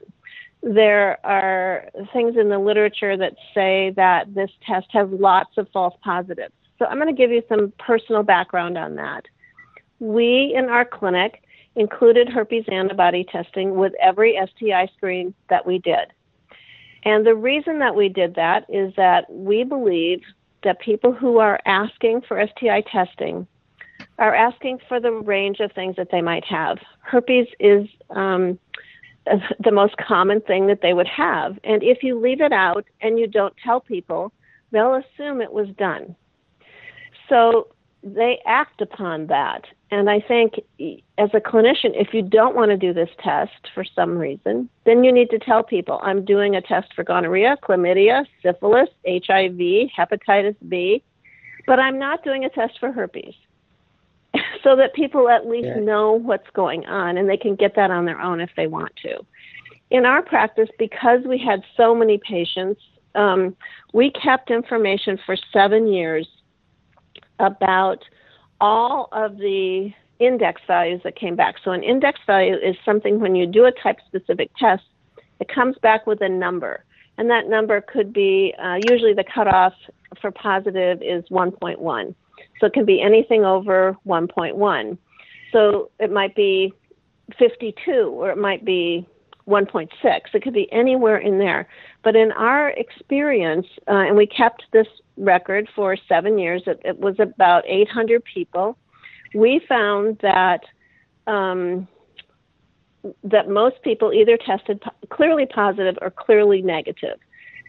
There 0.62 1.24
are 1.24 1.88
things 2.12 2.36
in 2.36 2.48
the 2.48 2.58
literature 2.58 3.16
that 3.18 3.34
say 3.54 3.92
that 3.96 4.34
this 4.34 4.50
test 4.66 4.86
has 4.90 5.08
lots 5.10 5.58
of 5.58 5.68
false 5.72 5.94
positives. 6.02 6.54
So 6.78 6.86
I'm 6.86 6.98
going 6.98 7.14
to 7.14 7.18
give 7.18 7.30
you 7.30 7.42
some 7.48 7.72
personal 7.78 8.22
background 8.22 8.78
on 8.78 8.96
that. 8.96 9.26
We 10.00 10.54
in 10.56 10.64
our 10.70 10.84
clinic 10.84 11.43
included 11.76 12.28
herpes 12.28 12.64
antibody 12.68 13.24
testing 13.24 13.74
with 13.74 13.92
every 14.00 14.38
STI 14.56 14.88
screen 14.96 15.34
that 15.48 15.66
we 15.66 15.78
did. 15.78 16.12
And 17.04 17.26
the 17.26 17.34
reason 17.34 17.80
that 17.80 17.94
we 17.94 18.08
did 18.08 18.34
that 18.36 18.64
is 18.68 18.94
that 18.96 19.30
we 19.30 19.64
believe 19.64 20.22
that 20.62 20.80
people 20.80 21.12
who 21.12 21.38
are 21.38 21.60
asking 21.66 22.22
for 22.22 22.44
STI 22.46 22.82
testing 22.90 23.46
are 24.18 24.34
asking 24.34 24.80
for 24.88 25.00
the 25.00 25.12
range 25.12 25.60
of 25.60 25.72
things 25.72 25.96
that 25.96 26.10
they 26.10 26.22
might 26.22 26.44
have. 26.44 26.78
Herpes 27.00 27.46
is 27.60 27.88
um, 28.10 28.58
the 29.26 29.70
most 29.70 29.96
common 29.96 30.40
thing 30.40 30.66
that 30.66 30.80
they 30.80 30.94
would 30.94 31.08
have. 31.08 31.58
And 31.64 31.82
if 31.82 32.02
you 32.02 32.18
leave 32.18 32.40
it 32.40 32.52
out 32.52 32.84
and 33.00 33.18
you 33.18 33.26
don't 33.26 33.54
tell 33.62 33.80
people, 33.80 34.32
they'll 34.70 34.94
assume 34.94 35.40
it 35.40 35.52
was 35.52 35.68
done. 35.76 36.16
So 37.28 37.68
they 38.02 38.40
act 38.46 38.80
upon 38.80 39.26
that. 39.28 39.64
And 39.94 40.10
I 40.10 40.18
think 40.18 40.54
as 41.18 41.30
a 41.34 41.40
clinician, 41.40 41.92
if 41.94 42.12
you 42.12 42.20
don't 42.20 42.56
want 42.56 42.72
to 42.72 42.76
do 42.76 42.92
this 42.92 43.10
test 43.22 43.52
for 43.74 43.84
some 43.84 44.18
reason, 44.18 44.68
then 44.84 45.04
you 45.04 45.12
need 45.12 45.30
to 45.30 45.38
tell 45.38 45.62
people 45.62 46.00
I'm 46.02 46.24
doing 46.24 46.56
a 46.56 46.60
test 46.60 46.92
for 46.94 47.04
gonorrhea, 47.04 47.56
chlamydia, 47.62 48.26
syphilis, 48.42 48.88
HIV, 49.06 49.88
hepatitis 49.96 50.56
B, 50.68 51.00
but 51.68 51.78
I'm 51.78 51.96
not 51.96 52.24
doing 52.24 52.44
a 52.44 52.48
test 52.48 52.74
for 52.80 52.90
herpes. 52.90 53.34
so 54.64 54.74
that 54.74 54.94
people 54.94 55.28
at 55.28 55.46
least 55.46 55.68
yeah. 55.68 55.78
know 55.78 56.10
what's 56.10 56.50
going 56.54 56.84
on 56.86 57.16
and 57.16 57.28
they 57.28 57.36
can 57.36 57.54
get 57.54 57.76
that 57.76 57.92
on 57.92 58.04
their 58.04 58.20
own 58.20 58.40
if 58.40 58.50
they 58.56 58.66
want 58.66 58.90
to. 59.02 59.24
In 59.90 60.06
our 60.06 60.22
practice, 60.22 60.68
because 60.76 61.20
we 61.24 61.38
had 61.38 61.62
so 61.76 61.94
many 61.94 62.18
patients, 62.18 62.80
um, 63.14 63.54
we 63.92 64.10
kept 64.10 64.50
information 64.50 65.20
for 65.24 65.36
seven 65.52 65.86
years 65.86 66.26
about 67.38 68.04
all 68.60 69.08
of 69.12 69.36
the 69.38 69.92
index 70.18 70.60
values 70.66 71.00
that 71.04 71.16
came 71.16 71.36
back. 71.36 71.56
So, 71.64 71.72
an 71.72 71.82
index 71.82 72.20
value 72.26 72.54
is 72.54 72.76
something 72.84 73.20
when 73.20 73.34
you 73.34 73.46
do 73.46 73.64
a 73.64 73.72
type 73.72 73.98
specific 74.06 74.50
test, 74.58 74.84
it 75.40 75.48
comes 75.48 75.76
back 75.78 76.06
with 76.06 76.20
a 76.20 76.28
number. 76.28 76.84
And 77.16 77.30
that 77.30 77.48
number 77.48 77.80
could 77.80 78.12
be 78.12 78.54
uh, 78.62 78.78
usually 78.88 79.14
the 79.14 79.24
cutoff 79.24 79.72
for 80.20 80.30
positive 80.30 81.00
is 81.02 81.24
1.1. 81.30 82.14
So, 82.60 82.66
it 82.66 82.72
can 82.72 82.84
be 82.84 83.00
anything 83.00 83.44
over 83.44 83.96
1.1. 84.06 84.98
So, 85.52 85.90
it 85.98 86.10
might 86.10 86.34
be 86.34 86.72
52 87.38 87.92
or 87.92 88.30
it 88.30 88.38
might 88.38 88.64
be 88.64 89.06
1.6. 89.48 89.88
It 90.04 90.42
could 90.42 90.54
be 90.54 90.70
anywhere 90.72 91.18
in 91.18 91.38
there. 91.38 91.68
But 92.02 92.16
in 92.16 92.32
our 92.32 92.70
experience, 92.70 93.66
uh, 93.88 93.92
and 93.92 94.16
we 94.16 94.26
kept 94.26 94.64
this 94.72 94.86
record 95.16 95.68
for 95.74 95.96
seven 96.08 96.38
years, 96.38 96.62
it, 96.66 96.80
it 96.84 96.98
was 96.98 97.16
about 97.18 97.64
800 97.66 98.24
people. 98.24 98.76
We 99.34 99.60
found 99.68 100.18
that 100.22 100.60
um, 101.26 101.88
that 103.22 103.48
most 103.48 103.76
people 103.82 104.12
either 104.12 104.36
tested 104.36 104.80
po- 104.80 104.92
clearly 105.10 105.46
positive 105.46 105.96
or 106.00 106.10
clearly 106.10 106.62
negative. 106.62 107.18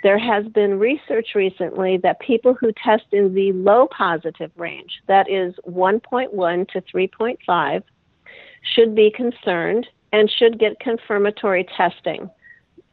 There 0.04 0.18
has 0.18 0.46
been 0.48 0.80
research 0.80 1.30
recently 1.36 1.98
that 1.98 2.20
people 2.20 2.54
who 2.54 2.72
test 2.84 3.06
in 3.12 3.34
the 3.34 3.52
low 3.54 3.88
positive 3.88 4.52
range, 4.56 5.02
that 5.08 5.30
is 5.30 5.56
1.1 5.68 6.70
to 6.70 6.82
3.5, 6.82 7.84
should 8.62 8.96
be 8.96 9.12
concerned 9.12 9.88
and 10.14 10.30
should 10.30 10.60
get 10.60 10.80
confirmatory 10.80 11.66
testing. 11.76 12.30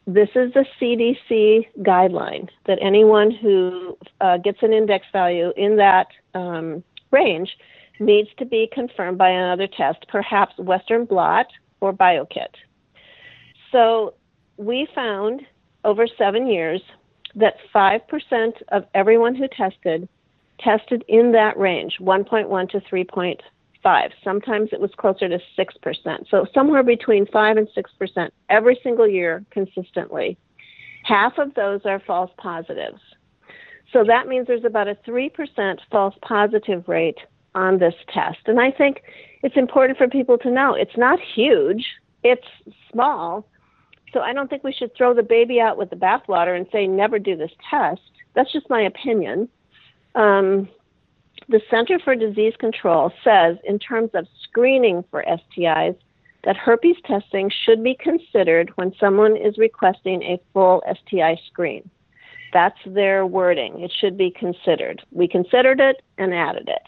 This 0.06 0.28
is 0.34 0.52
the 0.52 0.66
CDC 0.80 1.68
guideline 1.78 2.48
that 2.66 2.78
anyone 2.82 3.30
who 3.30 3.96
uh, 4.20 4.38
gets 4.38 4.58
an 4.62 4.72
index 4.72 5.06
value 5.12 5.52
in 5.56 5.76
that 5.76 6.08
um, 6.34 6.82
range 7.12 7.56
needs 8.00 8.28
to 8.38 8.44
be 8.44 8.68
confirmed 8.72 9.16
by 9.16 9.28
another 9.30 9.68
test, 9.68 10.04
perhaps 10.08 10.58
Western 10.58 11.04
blot 11.04 11.46
or 11.80 11.92
BioKit. 11.92 12.54
So 13.70 14.14
we 14.56 14.88
found 14.94 15.42
over 15.84 16.06
seven 16.18 16.46
years 16.48 16.82
that 17.36 17.54
5% 17.74 18.52
of 18.68 18.84
everyone 18.94 19.34
who 19.34 19.46
tested 19.48 20.08
tested 20.58 21.04
in 21.08 21.32
that 21.32 21.58
range, 21.58 21.96
1.1 22.00 22.70
to 22.70 22.80
3.5 22.80 23.40
five. 23.82 24.10
Sometimes 24.22 24.70
it 24.72 24.80
was 24.80 24.90
closer 24.96 25.28
to 25.28 25.38
six 25.56 25.74
percent. 25.82 26.26
So 26.30 26.46
somewhere 26.54 26.82
between 26.82 27.26
five 27.26 27.56
and 27.56 27.68
six 27.74 27.90
percent 27.98 28.32
every 28.48 28.78
single 28.82 29.08
year 29.08 29.44
consistently. 29.50 30.36
Half 31.04 31.38
of 31.38 31.54
those 31.54 31.80
are 31.84 32.00
false 32.00 32.30
positives. 32.36 33.00
So 33.92 34.04
that 34.04 34.28
means 34.28 34.46
there's 34.46 34.64
about 34.64 34.88
a 34.88 34.96
three 35.04 35.28
percent 35.28 35.80
false 35.90 36.14
positive 36.22 36.88
rate 36.88 37.18
on 37.54 37.78
this 37.78 37.94
test. 38.12 38.38
And 38.46 38.60
I 38.60 38.70
think 38.70 39.02
it's 39.42 39.56
important 39.56 39.98
for 39.98 40.08
people 40.08 40.38
to 40.38 40.50
know 40.50 40.74
it's 40.74 40.96
not 40.96 41.18
huge, 41.34 41.84
it's 42.22 42.46
small. 42.90 43.46
So 44.12 44.20
I 44.20 44.32
don't 44.32 44.48
think 44.48 44.62
we 44.62 44.72
should 44.72 44.94
throw 44.96 45.14
the 45.14 45.22
baby 45.22 45.60
out 45.60 45.78
with 45.78 45.90
the 45.90 45.96
bathwater 45.96 46.56
and 46.56 46.66
say 46.70 46.86
never 46.86 47.18
do 47.18 47.36
this 47.36 47.50
test. 47.68 48.02
That's 48.34 48.52
just 48.52 48.68
my 48.70 48.82
opinion. 48.82 49.48
Um, 50.14 50.68
the 51.52 51.60
Center 51.70 51.98
for 51.98 52.16
Disease 52.16 52.54
Control 52.58 53.12
says, 53.22 53.58
in 53.64 53.78
terms 53.78 54.10
of 54.14 54.26
screening 54.42 55.04
for 55.10 55.22
STIs, 55.22 55.96
that 56.44 56.56
herpes 56.56 56.96
testing 57.04 57.50
should 57.64 57.84
be 57.84 57.94
considered 57.94 58.72
when 58.76 58.92
someone 58.98 59.36
is 59.36 59.58
requesting 59.58 60.22
a 60.22 60.40
full 60.54 60.82
STI 60.90 61.38
screen. 61.46 61.88
That's 62.54 62.78
their 62.86 63.26
wording. 63.26 63.80
It 63.80 63.92
should 64.00 64.16
be 64.16 64.30
considered. 64.30 65.02
We 65.12 65.28
considered 65.28 65.78
it 65.78 66.02
and 66.16 66.32
added 66.32 66.68
it. 66.68 66.82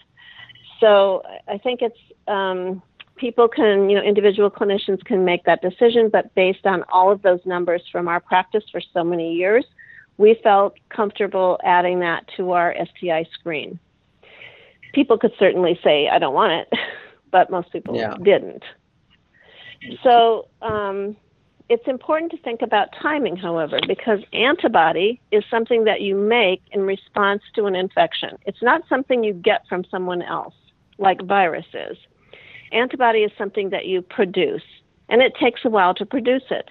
So 0.81 1.23
I 1.47 1.59
think 1.59 1.81
it's 1.83 1.99
um, 2.27 2.83
people 3.17 3.49
can, 3.49 3.91
you 3.91 3.97
know, 3.97 4.03
individual 4.03 4.51
clinicians 4.51 5.05
can 5.05 5.27
make 5.27 5.45
that 5.45 5.61
decision, 5.61 6.09
but 6.11 6.35
based 6.35 6.65
on 6.65 6.85
all 6.91 7.13
of 7.13 7.21
those 7.21 7.41
numbers 7.45 7.83
from 7.93 8.09
our 8.09 8.19
practice 8.19 8.65
for 8.73 8.81
so 8.95 9.05
many 9.05 9.35
years, 9.35 9.67
we 10.17 10.41
felt 10.43 10.75
comfortable 10.89 11.61
adding 11.65 12.01
that 12.01 12.25
to 12.39 12.53
our 12.53 12.75
STI 12.75 13.27
screen 13.39 13.79
people 14.95 15.19
could 15.19 15.33
certainly 15.39 15.79
say, 15.83 16.09
I 16.09 16.19
don't 16.19 16.35
want 16.35 16.53
it, 16.53 16.79
but 17.31 17.51
most 17.51 17.73
people 17.73 17.97
yeah. 17.97 18.15
didn't. 18.23 18.63
So 20.03 20.49
um, 20.63 21.17
it's 21.69 21.87
important 21.87 22.31
to 22.33 22.39
think 22.39 22.63
about 22.63 22.89
timing, 23.01 23.37
however, 23.37 23.79
because 23.87 24.21
antibody 24.33 25.21
is 25.31 25.45
something 25.51 25.85
that 25.85 26.01
you 26.01 26.15
make 26.15 26.63
in 26.73 26.83
response 26.83 27.43
to 27.55 27.67
an 27.67 27.75
infection. 27.75 28.39
It's 28.47 28.63
not 28.63 28.83
something 28.89 29.25
you 29.25 29.35
get 29.35 29.67
from 29.69 29.85
someone 29.91 30.23
else. 30.23 30.55
like 30.97 31.21
viruses. 31.23 31.97
Antibody 32.71 33.21
is 33.25 33.33
something 33.37 33.71
that 33.71 33.87
you 33.87 34.01
produce, 34.01 34.63
and 35.09 35.21
it 35.21 35.33
takes 35.41 35.65
a 35.65 35.69
while 35.69 35.93
to 35.95 36.07
produce 36.07 36.45
it. 36.51 36.71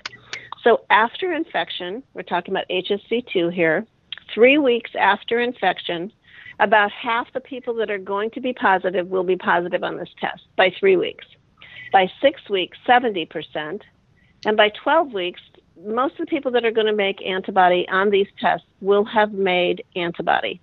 So 0.64 0.86
after 0.90 1.34
infection, 1.34 2.04
we're 2.14 2.24
talking 2.24 2.54
about 2.54 2.70
HSV2 2.70 3.54
here, 3.54 3.86
three 4.34 4.58
weeks 4.58 4.92
after 4.98 5.40
infection, 5.40 6.12
about 6.60 6.92
half 6.92 7.32
the 7.34 7.40
people 7.40 7.74
that 7.76 7.90
are 7.90 7.98
going 7.98 8.30
to 8.32 8.42
be 8.42 8.54
positive 8.54 9.08
will 9.08 9.24
be 9.24 9.36
positive 9.36 9.84
on 9.84 9.98
this 9.98 10.10
test 10.20 10.44
by 10.56 10.74
three 10.80 10.98
weeks. 10.98 11.26
By 11.92 12.12
six 12.22 12.50
weeks, 12.50 12.78
70%. 12.88 13.82
And 14.46 14.58
by 14.58 14.70
12 14.84 15.14
weeks, 15.14 15.42
most 15.86 16.14
of 16.14 16.20
the 16.20 16.26
people 16.26 16.52
that 16.52 16.66
are 16.66 16.72
going 16.72 16.88
to 16.88 16.94
make 16.94 17.26
antibody 17.26 17.88
on 17.90 18.10
these 18.10 18.28
tests 18.40 18.68
will 18.82 19.06
have 19.06 19.34
made 19.34 19.84
antibody. 19.96 20.62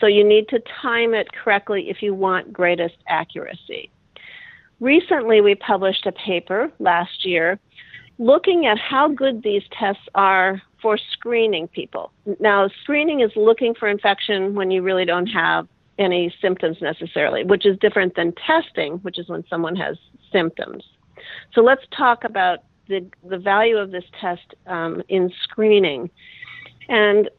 So 0.00 0.06
you 0.06 0.24
need 0.24 0.48
to 0.48 0.60
time 0.82 1.14
it 1.14 1.32
correctly 1.32 1.88
if 1.88 2.02
you 2.02 2.14
want 2.14 2.52
greatest 2.52 2.96
accuracy. 3.08 3.90
Recently, 4.80 5.40
we 5.40 5.54
published 5.54 6.04
a 6.06 6.12
paper 6.12 6.70
last 6.78 7.24
year 7.24 7.58
looking 8.18 8.66
at 8.66 8.78
how 8.78 9.08
good 9.08 9.42
these 9.42 9.62
tests 9.78 10.02
are 10.14 10.60
for 10.80 10.98
screening 11.12 11.68
people. 11.68 12.12
Now, 12.38 12.68
screening 12.82 13.20
is 13.20 13.30
looking 13.36 13.74
for 13.74 13.88
infection 13.88 14.54
when 14.54 14.70
you 14.70 14.82
really 14.82 15.04
don't 15.04 15.26
have 15.26 15.66
any 15.98 16.34
symptoms 16.40 16.78
necessarily, 16.80 17.44
which 17.44 17.64
is 17.64 17.78
different 17.78 18.14
than 18.16 18.34
testing, 18.46 18.94
which 18.98 19.18
is 19.18 19.28
when 19.28 19.44
someone 19.48 19.76
has 19.76 19.96
symptoms. 20.30 20.84
So 21.54 21.62
let's 21.62 21.82
talk 21.96 22.24
about 22.24 22.64
the, 22.88 23.06
the 23.24 23.38
value 23.38 23.78
of 23.78 23.90
this 23.90 24.04
test 24.20 24.54
um, 24.66 25.02
in 25.08 25.32
screening. 25.42 26.10
And 26.88 27.30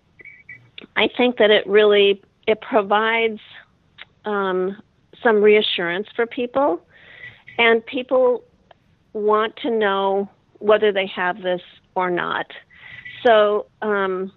I 0.95 1.09
think 1.15 1.37
that 1.37 1.51
it 1.51 1.65
really 1.67 2.21
it 2.47 2.61
provides 2.61 3.39
um, 4.25 4.81
some 5.21 5.41
reassurance 5.41 6.07
for 6.15 6.25
people, 6.25 6.81
and 7.57 7.85
people 7.85 8.43
want 9.13 9.55
to 9.57 9.69
know 9.69 10.29
whether 10.59 10.91
they 10.91 11.07
have 11.07 11.41
this 11.41 11.61
or 11.95 12.09
not. 12.09 12.47
So, 13.23 13.65
um, 13.81 14.31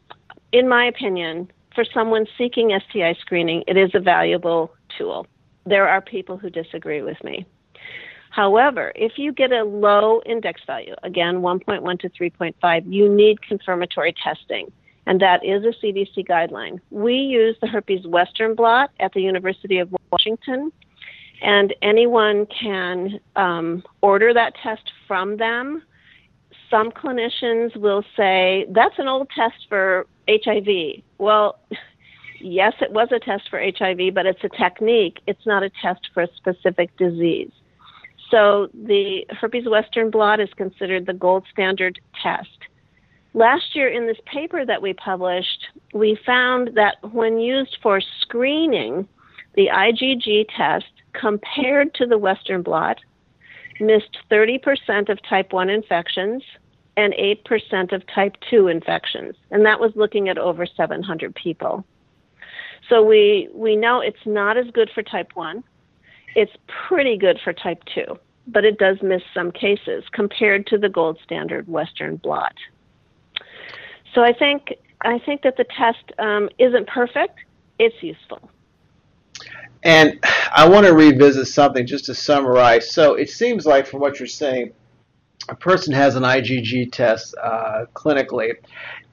in 0.52 0.68
my 0.68 0.84
opinion, 0.84 1.50
for 1.74 1.84
someone 1.84 2.26
seeking 2.36 2.78
STI 2.88 3.14
screening, 3.20 3.62
it 3.66 3.76
is 3.76 3.90
a 3.94 4.00
valuable 4.00 4.72
tool. 4.96 5.26
There 5.66 5.88
are 5.88 6.00
people 6.00 6.36
who 6.36 6.50
disagree 6.50 7.02
with 7.02 7.22
me. 7.22 7.46
However, 8.30 8.92
if 8.94 9.12
you 9.16 9.32
get 9.32 9.52
a 9.52 9.64
low 9.64 10.22
index 10.24 10.60
value, 10.66 10.94
again 11.02 11.40
1.1 11.40 12.00
to 12.00 12.08
3.5, 12.08 12.92
you 12.92 13.08
need 13.08 13.42
confirmatory 13.42 14.14
testing, 14.22 14.70
and 15.06 15.20
that 15.20 15.44
is 15.44 15.64
a 15.64 15.74
CDC 15.84 16.28
guideline. 16.28 16.80
We 16.90 17.14
use 17.14 17.56
the 17.60 17.66
herpes 17.66 18.06
Western 18.06 18.54
blot 18.54 18.90
at 19.00 19.12
the 19.12 19.20
University 19.20 19.78
of 19.78 19.94
Washington, 20.12 20.70
and 21.42 21.74
anyone 21.82 22.46
can 22.46 23.18
um, 23.34 23.82
order 24.00 24.32
that 24.32 24.54
test 24.62 24.92
from 25.08 25.36
them 25.36 25.82
some 26.70 26.90
clinicians 26.92 27.76
will 27.76 28.04
say, 28.16 28.66
that's 28.70 28.98
an 28.98 29.08
old 29.08 29.28
test 29.34 29.66
for 29.68 30.06
HIV. 30.28 31.02
Well, 31.18 31.58
yes, 32.40 32.74
it 32.80 32.92
was 32.92 33.08
a 33.12 33.18
test 33.18 33.50
for 33.50 33.60
HIV, 33.60 34.14
but 34.14 34.26
it's 34.26 34.44
a 34.44 34.48
technique. 34.48 35.20
It's 35.26 35.44
not 35.44 35.62
a 35.62 35.70
test 35.82 36.08
for 36.14 36.22
a 36.22 36.28
specific 36.36 36.96
disease. 36.96 37.50
So 38.30 38.68
the 38.72 39.26
herpes 39.30 39.68
western 39.68 40.10
blot 40.10 40.38
is 40.40 40.48
considered 40.56 41.06
the 41.06 41.12
gold 41.12 41.44
standard 41.52 42.00
test. 42.22 42.48
Last 43.34 43.74
year, 43.74 43.88
in 43.88 44.06
this 44.06 44.18
paper 44.32 44.64
that 44.64 44.82
we 44.82 44.92
published, 44.92 45.66
we 45.94 46.18
found 46.24 46.70
that 46.74 46.96
when 47.12 47.38
used 47.38 47.76
for 47.82 48.00
screening, 48.20 49.06
the 49.54 49.68
IgG 49.72 50.46
test 50.56 50.86
compared 51.12 51.94
to 51.94 52.06
the 52.06 52.18
western 52.18 52.62
blot 52.62 52.98
missed 53.80 54.18
30% 54.30 55.08
of 55.08 55.22
type 55.22 55.52
1 55.52 55.70
infections 55.70 56.42
and 56.96 57.14
8% 57.14 57.92
of 57.92 58.06
type 58.06 58.36
2 58.50 58.68
infections. 58.68 59.34
And 59.50 59.64
that 59.64 59.80
was 59.80 59.92
looking 59.94 60.28
at 60.28 60.38
over 60.38 60.66
700 60.66 61.34
people. 61.34 61.84
So 62.88 63.02
we, 63.02 63.48
we 63.54 63.76
know 63.76 64.00
it's 64.00 64.26
not 64.26 64.56
as 64.56 64.66
good 64.72 64.90
for 64.94 65.02
type 65.02 65.30
1. 65.34 65.62
It's 66.34 66.52
pretty 66.88 67.16
good 67.16 67.40
for 67.42 67.52
type 67.52 67.82
2, 67.94 68.18
but 68.48 68.64
it 68.64 68.78
does 68.78 68.98
miss 69.02 69.22
some 69.32 69.52
cases 69.52 70.04
compared 70.12 70.66
to 70.68 70.78
the 70.78 70.88
gold 70.88 71.18
standard 71.24 71.68
Western 71.68 72.16
blot. 72.16 72.54
So 74.14 74.22
I 74.22 74.32
think, 74.32 74.74
I 75.02 75.18
think 75.18 75.42
that 75.42 75.56
the 75.56 75.64
test 75.64 76.12
um, 76.18 76.48
isn't 76.58 76.88
perfect, 76.88 77.38
it's 77.78 78.02
useful. 78.02 78.50
And 79.82 80.22
I 80.52 80.68
want 80.68 80.86
to 80.86 80.92
revisit 80.92 81.46
something 81.46 81.86
just 81.86 82.06
to 82.06 82.14
summarize. 82.14 82.90
So 82.90 83.14
it 83.14 83.30
seems 83.30 83.64
like, 83.64 83.86
from 83.86 84.00
what 84.00 84.18
you're 84.18 84.26
saying, 84.26 84.72
a 85.48 85.54
person 85.54 85.94
has 85.94 86.16
an 86.16 86.22
IgG 86.22 86.92
test 86.92 87.34
uh, 87.42 87.86
clinically, 87.94 88.52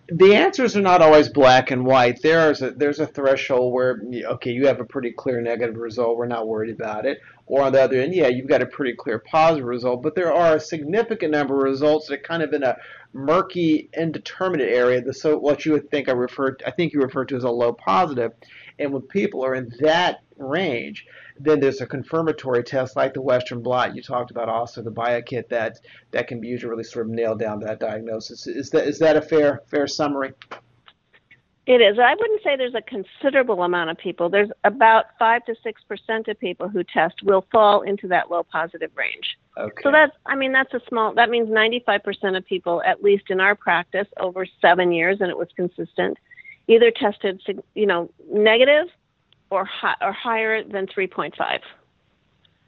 the 0.10 0.36
answers 0.36 0.76
are 0.78 0.82
not 0.82 1.02
always 1.02 1.28
black 1.28 1.72
and 1.72 1.86
white. 1.86 2.22
There's 2.22 2.62
a 2.62 2.72
there's 2.72 3.00
a 3.00 3.08
threshold 3.08 3.74
where 3.74 4.02
okay, 4.26 4.52
you 4.52 4.66
have 4.68 4.80
a 4.80 4.86
pretty 4.86 5.12
clear 5.12 5.42
negative 5.42 5.76
result. 5.76 6.18
We're 6.18 6.28
not 6.28 6.48
worried 6.48 6.74
about 6.74 7.06
it. 7.06 7.20
Or 7.46 7.64
on 7.64 7.74
the 7.74 7.82
other 7.82 8.00
end, 8.00 8.14
yeah, 8.14 8.28
you've 8.28 8.48
got 8.48 8.62
a 8.62 8.66
pretty 8.66 8.94
clear 8.94 9.20
positive 9.20 9.66
result. 9.66 10.02
But 10.04 10.16
there 10.16 10.34
are 10.34 10.56
a 10.56 10.60
significant 10.60 11.32
number 11.32 11.58
of 11.58 11.64
results 11.64 12.08
that 12.08 12.16
are 12.16 12.24
kind 12.24 12.42
of 12.42 12.54
in 12.54 12.64
a 12.64 12.78
murky, 13.14 13.90
indeterminate 13.98 14.70
area. 14.70 15.02
The 15.02 15.14
so 15.14 15.38
what 15.38 15.66
you 15.66 15.74
would 15.74 15.90
think 15.92 16.08
I 16.08 16.14
referred 16.14 16.64
I 16.66 16.72
think 16.72 16.94
you 16.94 17.02
referred 17.02 17.30
to 17.30 17.36
as 17.36 17.44
a 17.44 17.50
low 17.50 17.74
positive. 17.74 18.32
And 18.80 18.94
when 18.94 19.02
people 19.04 19.44
are 19.44 19.56
in 19.56 19.72
that 19.80 20.22
range, 20.38 21.06
then 21.40 21.60
there's 21.60 21.82
a 21.82 21.86
confirmatory 21.86 22.64
test 22.64 22.96
like 22.96 23.14
the 23.14 23.22
Western 23.22 23.62
blot 23.62 23.96
you 23.96 24.02
talked 24.02 24.32
about, 24.32 24.50
also 24.50 24.82
the 24.82 24.92
BioKit 24.92 25.50
that 25.50 25.80
that 26.12 26.28
can 26.28 26.40
be 26.40 26.48
used 26.48 26.62
to 26.62 26.70
really 26.70 26.84
sort 26.84 27.08
of 27.08 27.12
nail 27.12 27.36
down 27.36 27.60
that 27.62 27.80
diagnosis. 27.80 28.48
Is 28.48 28.70
that 28.72 28.88
is 28.88 29.00
that 29.00 29.18
a 29.18 29.22
fair 29.22 29.62
fair 29.68 29.88
summary? 29.88 30.34
It 31.68 31.82
is. 31.82 32.00
I 32.00 32.16
wouldn't 32.18 32.42
say 32.44 32.56
there's 32.56 32.76
a 32.76 32.82
considerable 32.82 33.62
amount 33.62 33.90
of 33.90 33.98
people. 33.98 34.30
There's 34.30 34.50
about 34.64 35.08
five 35.20 35.44
to 35.46 35.56
six 35.62 35.82
percent 35.84 36.30
of 36.30 36.40
people 36.40 36.70
who 36.70 36.82
test 36.82 37.16
will 37.24 37.46
fall 37.52 37.82
into 37.82 38.08
that 38.08 38.32
low 38.32 38.44
positive 38.44 38.92
range. 38.96 39.38
Okay. 39.58 39.82
So 39.84 39.92
that's, 39.92 40.16
I 40.26 40.36
mean, 40.36 40.54
that's 40.54 40.74
a 40.74 40.80
small. 40.88 41.14
That 41.14 41.30
means 41.30 41.50
95 41.50 42.04
percent 42.04 42.38
of 42.38 42.46
people, 42.46 42.82
at 42.86 43.04
least 43.04 43.26
in 43.30 43.42
our 43.42 43.54
practice, 43.54 44.08
over 44.18 44.46
seven 44.62 44.94
years, 44.94 45.18
and 45.20 45.30
it 45.30 45.38
was 45.38 45.50
consistent, 45.58 46.18
either 46.68 46.92
tested, 46.92 47.42
you 47.74 47.86
know, 47.86 48.10
negative 48.32 48.88
or, 49.50 49.66
hi- 49.66 49.96
or 50.02 50.12
higher 50.12 50.64
than 50.64 50.88
3.5. 50.88 51.60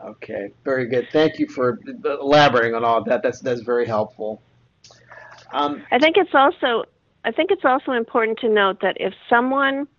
Okay, 0.02 0.52
very 0.64 0.88
good. 0.88 1.08
Thank 1.12 1.40
you 1.40 1.48
for 1.48 1.78
elaborating 2.06 2.74
on 2.74 2.86
all 2.86 3.00
of 3.00 3.06
that. 3.06 3.22
That's 3.22 3.42
that's 3.42 3.60
very 3.60 3.86
helpful. 3.86 4.42
Um, 5.52 5.84
I 5.92 6.00
think 6.00 6.16
it's 6.16 6.34
also 6.34 6.86
I 7.26 7.32
think 7.32 7.52
it's 7.52 7.66
also 7.66 7.92
important 7.92 8.40
to 8.40 8.48
note 8.48 8.80
that 8.82 8.96
if 8.98 9.14
someone 9.30 9.90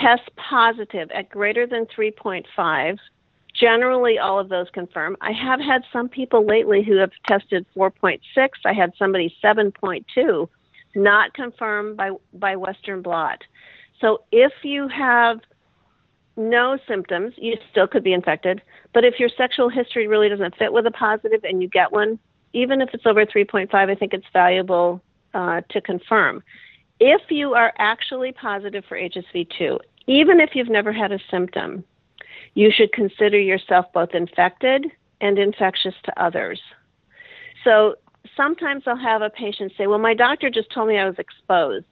tests 0.00 0.28
positive 0.36 1.10
at 1.10 1.28
greater 1.28 1.66
than 1.66 1.86
3.5, 1.86 2.98
generally 3.54 4.18
all 4.18 4.38
of 4.38 4.48
those 4.48 4.66
confirm. 4.72 5.16
I 5.20 5.32
have 5.32 5.60
had 5.60 5.82
some 5.92 6.08
people 6.08 6.44
lately 6.44 6.82
who 6.82 6.96
have 6.96 7.10
tested 7.26 7.66
4.6. 7.76 8.20
I 8.64 8.72
had 8.72 8.92
somebody 8.98 9.34
7.2, 9.42 10.48
not 10.96 11.34
confirmed 11.34 11.96
by 11.96 12.10
by 12.32 12.56
Western 12.56 13.02
blot. 13.02 13.42
So 14.00 14.22
if 14.32 14.52
you 14.62 14.88
have 14.88 15.40
no 16.36 16.78
symptoms, 16.86 17.34
you 17.36 17.56
still 17.70 17.86
could 17.86 18.04
be 18.04 18.12
infected. 18.12 18.60
But 18.92 19.04
if 19.04 19.18
your 19.18 19.30
sexual 19.36 19.68
history 19.68 20.06
really 20.06 20.28
doesn't 20.28 20.56
fit 20.56 20.72
with 20.72 20.86
a 20.86 20.90
positive 20.90 21.44
and 21.44 21.62
you 21.62 21.68
get 21.68 21.92
one, 21.92 22.18
even 22.52 22.80
if 22.80 22.90
it's 22.92 23.06
over 23.06 23.24
3.5, 23.24 23.72
I 23.72 23.94
think 23.94 24.12
it's 24.12 24.26
valuable 24.32 25.00
uh, 25.32 25.62
to 25.70 25.80
confirm. 25.80 26.42
If 27.00 27.22
you 27.30 27.54
are 27.54 27.72
actually 27.78 28.32
positive 28.32 28.84
for 28.86 28.98
HSV2, 28.98 29.78
even 30.06 30.40
if 30.40 30.50
you've 30.54 30.68
never 30.68 30.92
had 30.92 31.12
a 31.12 31.18
symptom, 31.30 31.84
you 32.54 32.70
should 32.74 32.92
consider 32.92 33.38
yourself 33.38 33.86
both 33.92 34.14
infected 34.14 34.86
and 35.20 35.38
infectious 35.38 35.94
to 36.04 36.22
others. 36.22 36.60
So 37.64 37.96
sometimes 38.36 38.84
I'll 38.86 38.96
have 38.96 39.22
a 39.22 39.30
patient 39.30 39.72
say, 39.76 39.86
Well, 39.86 39.98
my 39.98 40.14
doctor 40.14 40.50
just 40.50 40.70
told 40.70 40.88
me 40.88 40.98
I 40.98 41.06
was 41.06 41.18
exposed. 41.18 41.86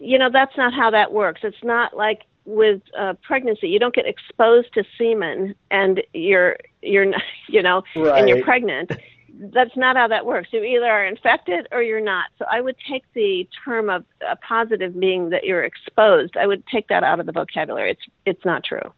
You 0.00 0.18
know, 0.18 0.30
that's 0.32 0.56
not 0.56 0.72
how 0.72 0.90
that 0.90 1.12
works. 1.12 1.40
It's 1.44 1.62
not 1.62 1.96
like 1.96 2.22
with 2.46 2.80
uh, 2.98 3.14
pregnancy, 3.22 3.68
you 3.68 3.78
don't 3.78 3.94
get 3.94 4.06
exposed 4.06 4.72
to 4.74 4.84
semen 4.96 5.54
and 5.70 6.02
you're 6.14 6.56
you're 6.82 7.12
you 7.48 7.62
know 7.62 7.82
right. 7.96 8.20
and 8.20 8.28
you're 8.28 8.44
pregnant. 8.44 8.92
That's 9.38 9.76
not 9.76 9.96
how 9.96 10.08
that 10.08 10.24
works. 10.24 10.48
You 10.52 10.62
either 10.62 10.86
are 10.86 11.04
infected 11.04 11.68
or 11.70 11.82
you're 11.82 12.00
not. 12.00 12.30
So 12.38 12.46
I 12.50 12.62
would 12.62 12.76
take 12.88 13.04
the 13.12 13.46
term 13.64 13.90
of 13.90 14.02
a 14.26 14.36
positive 14.36 14.98
being 14.98 15.28
that 15.28 15.44
you're 15.44 15.62
exposed. 15.62 16.38
I 16.38 16.46
would 16.46 16.66
take 16.68 16.88
that 16.88 17.04
out 17.04 17.20
of 17.20 17.26
the 17.26 17.32
vocabulary. 17.32 17.90
It's 17.90 18.00
it's 18.24 18.44
not 18.44 18.64
true. 18.64 18.92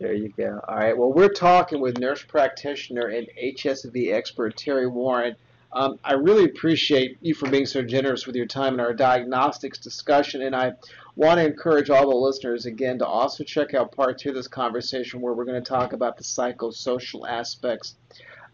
There 0.00 0.12
you 0.12 0.32
go. 0.36 0.60
All 0.66 0.76
right. 0.76 0.96
Well, 0.96 1.12
we're 1.12 1.28
talking 1.32 1.80
with 1.80 1.98
nurse 1.98 2.22
practitioner 2.22 3.06
and 3.06 3.28
HSV 3.40 4.12
expert 4.12 4.56
Terri 4.56 4.90
Warren 4.90 5.36
Um, 5.74 5.98
I 6.04 6.12
really 6.12 6.44
appreciate 6.44 7.18
you 7.20 7.34
for 7.34 7.50
being 7.50 7.66
so 7.66 7.82
generous 7.82 8.26
with 8.26 8.36
your 8.36 8.46
time 8.46 8.74
in 8.74 8.80
our 8.80 8.94
diagnostics 8.94 9.78
discussion, 9.78 10.42
and 10.42 10.54
I 10.54 10.72
want 11.16 11.40
to 11.40 11.46
encourage 11.46 11.90
all 11.90 12.08
the 12.08 12.16
listeners 12.16 12.64
again 12.64 12.98
to 12.98 13.06
also 13.06 13.42
check 13.42 13.74
out 13.74 13.90
part 13.90 14.18
two 14.18 14.28
of 14.28 14.36
this 14.36 14.46
conversation 14.46 15.20
where 15.20 15.32
we're 15.32 15.44
going 15.44 15.62
to 15.62 15.68
talk 15.68 15.92
about 15.92 16.16
the 16.16 16.22
psychosocial 16.22 17.28
aspects 17.28 17.96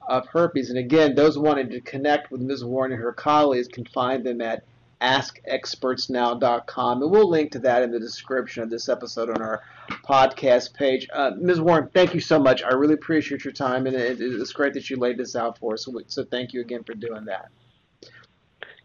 of 0.08 0.26
herpes. 0.28 0.70
And 0.70 0.78
again, 0.78 1.14
those 1.14 1.38
wanting 1.38 1.68
to 1.70 1.80
connect 1.82 2.30
with 2.30 2.40
Ms. 2.40 2.64
Warren 2.64 2.92
and 2.92 3.00
her 3.02 3.12
colleagues 3.12 3.68
can 3.68 3.84
find 3.84 4.24
them 4.24 4.40
at 4.40 4.64
askexpertsnow.com. 5.00 7.02
And 7.02 7.10
we'll 7.10 7.28
link 7.28 7.52
to 7.52 7.58
that 7.60 7.82
in 7.82 7.90
the 7.90 8.00
description 8.00 8.62
of 8.62 8.70
this 8.70 8.88
episode 8.88 9.30
on 9.30 9.42
our 9.42 9.62
podcast 10.04 10.74
page. 10.74 11.08
Uh, 11.12 11.32
Ms. 11.38 11.60
Warren, 11.60 11.90
thank 11.92 12.14
you 12.14 12.20
so 12.20 12.38
much. 12.38 12.62
I 12.62 12.74
really 12.74 12.94
appreciate 12.94 13.44
your 13.44 13.52
time, 13.52 13.86
and 13.86 13.96
it, 13.96 14.20
it's 14.20 14.52
great 14.52 14.74
that 14.74 14.90
you 14.90 14.96
laid 14.96 15.18
this 15.18 15.36
out 15.36 15.58
for 15.58 15.74
us. 15.74 15.84
So, 15.84 16.00
so 16.06 16.24
thank 16.24 16.52
you 16.52 16.60
again 16.60 16.84
for 16.84 16.94
doing 16.94 17.24
that. 17.26 17.50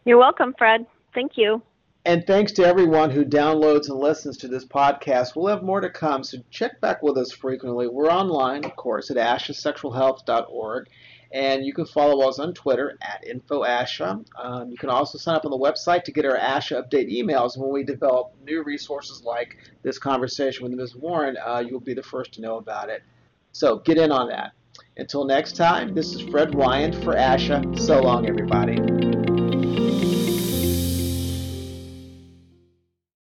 You're 0.06 0.20
welcome, 0.20 0.54
Fred. 0.58 0.86
Thank 1.14 1.38
you. 1.38 1.62
And 2.08 2.28
thanks 2.28 2.52
to 2.54 2.64
everyone 2.64 3.10
who 3.10 3.26
downloads 3.26 3.90
and 3.90 3.98
listens 3.98 4.38
to 4.38 4.48
this 4.48 4.64
podcast. 4.64 5.36
We'll 5.36 5.48
have 5.48 5.64
more 5.64 5.82
to 5.82 5.90
come, 5.90 6.24
so 6.24 6.38
check 6.52 6.80
back 6.80 7.02
with 7.02 7.18
us 7.18 7.32
frequently. 7.32 7.88
We're 7.88 8.12
online, 8.12 8.64
of 8.64 8.76
course, 8.76 9.10
at 9.10 9.18
ashasexualhealth.org. 9.18 10.88
And 11.32 11.66
you 11.66 11.74
can 11.74 11.86
follow 11.86 12.28
us 12.28 12.40
on 12.40 12.54
Twitter 12.54 12.98
at 13.02 13.26
InfoASHA. 13.26 14.26
Um, 14.38 14.70
you 14.70 14.78
can 14.78 14.90
also 14.90 15.18
sign 15.18 15.36
up 15.36 15.46
on 15.46 15.52
the 15.52 15.58
website 15.58 16.04
to 16.04 16.12
get 16.12 16.26
our 16.26 16.38
ASHA 16.38 16.84
update 16.84 17.12
emails. 17.12 17.58
When 17.58 17.72
we 17.72 17.84
develop 17.84 18.34
new 18.46 18.64
resources 18.64 19.24
like 19.24 19.58
this 19.84 19.98
conversation 19.98 20.64
with 20.64 20.74
Ms. 20.74 20.96
Warren, 20.96 21.38
uh, 21.46 21.64
you'll 21.68 21.80
be 21.80 21.94
the 21.94 22.04
first 22.04 22.34
to 22.34 22.42
know 22.42 22.58
about 22.58 22.90
it. 22.90 23.04
So 23.52 23.80
get 23.80 23.98
in 23.98 24.12
on 24.12 24.30
that. 24.30 24.52
Until 24.98 25.26
next 25.26 25.56
time, 25.56 25.94
this 25.94 26.14
is 26.14 26.22
Fred 26.22 26.52
Wyand 26.52 27.02
for 27.04 27.14
ASHA. 27.14 27.80
So 27.80 28.02
long, 28.02 28.28
everybody. 28.28 29.15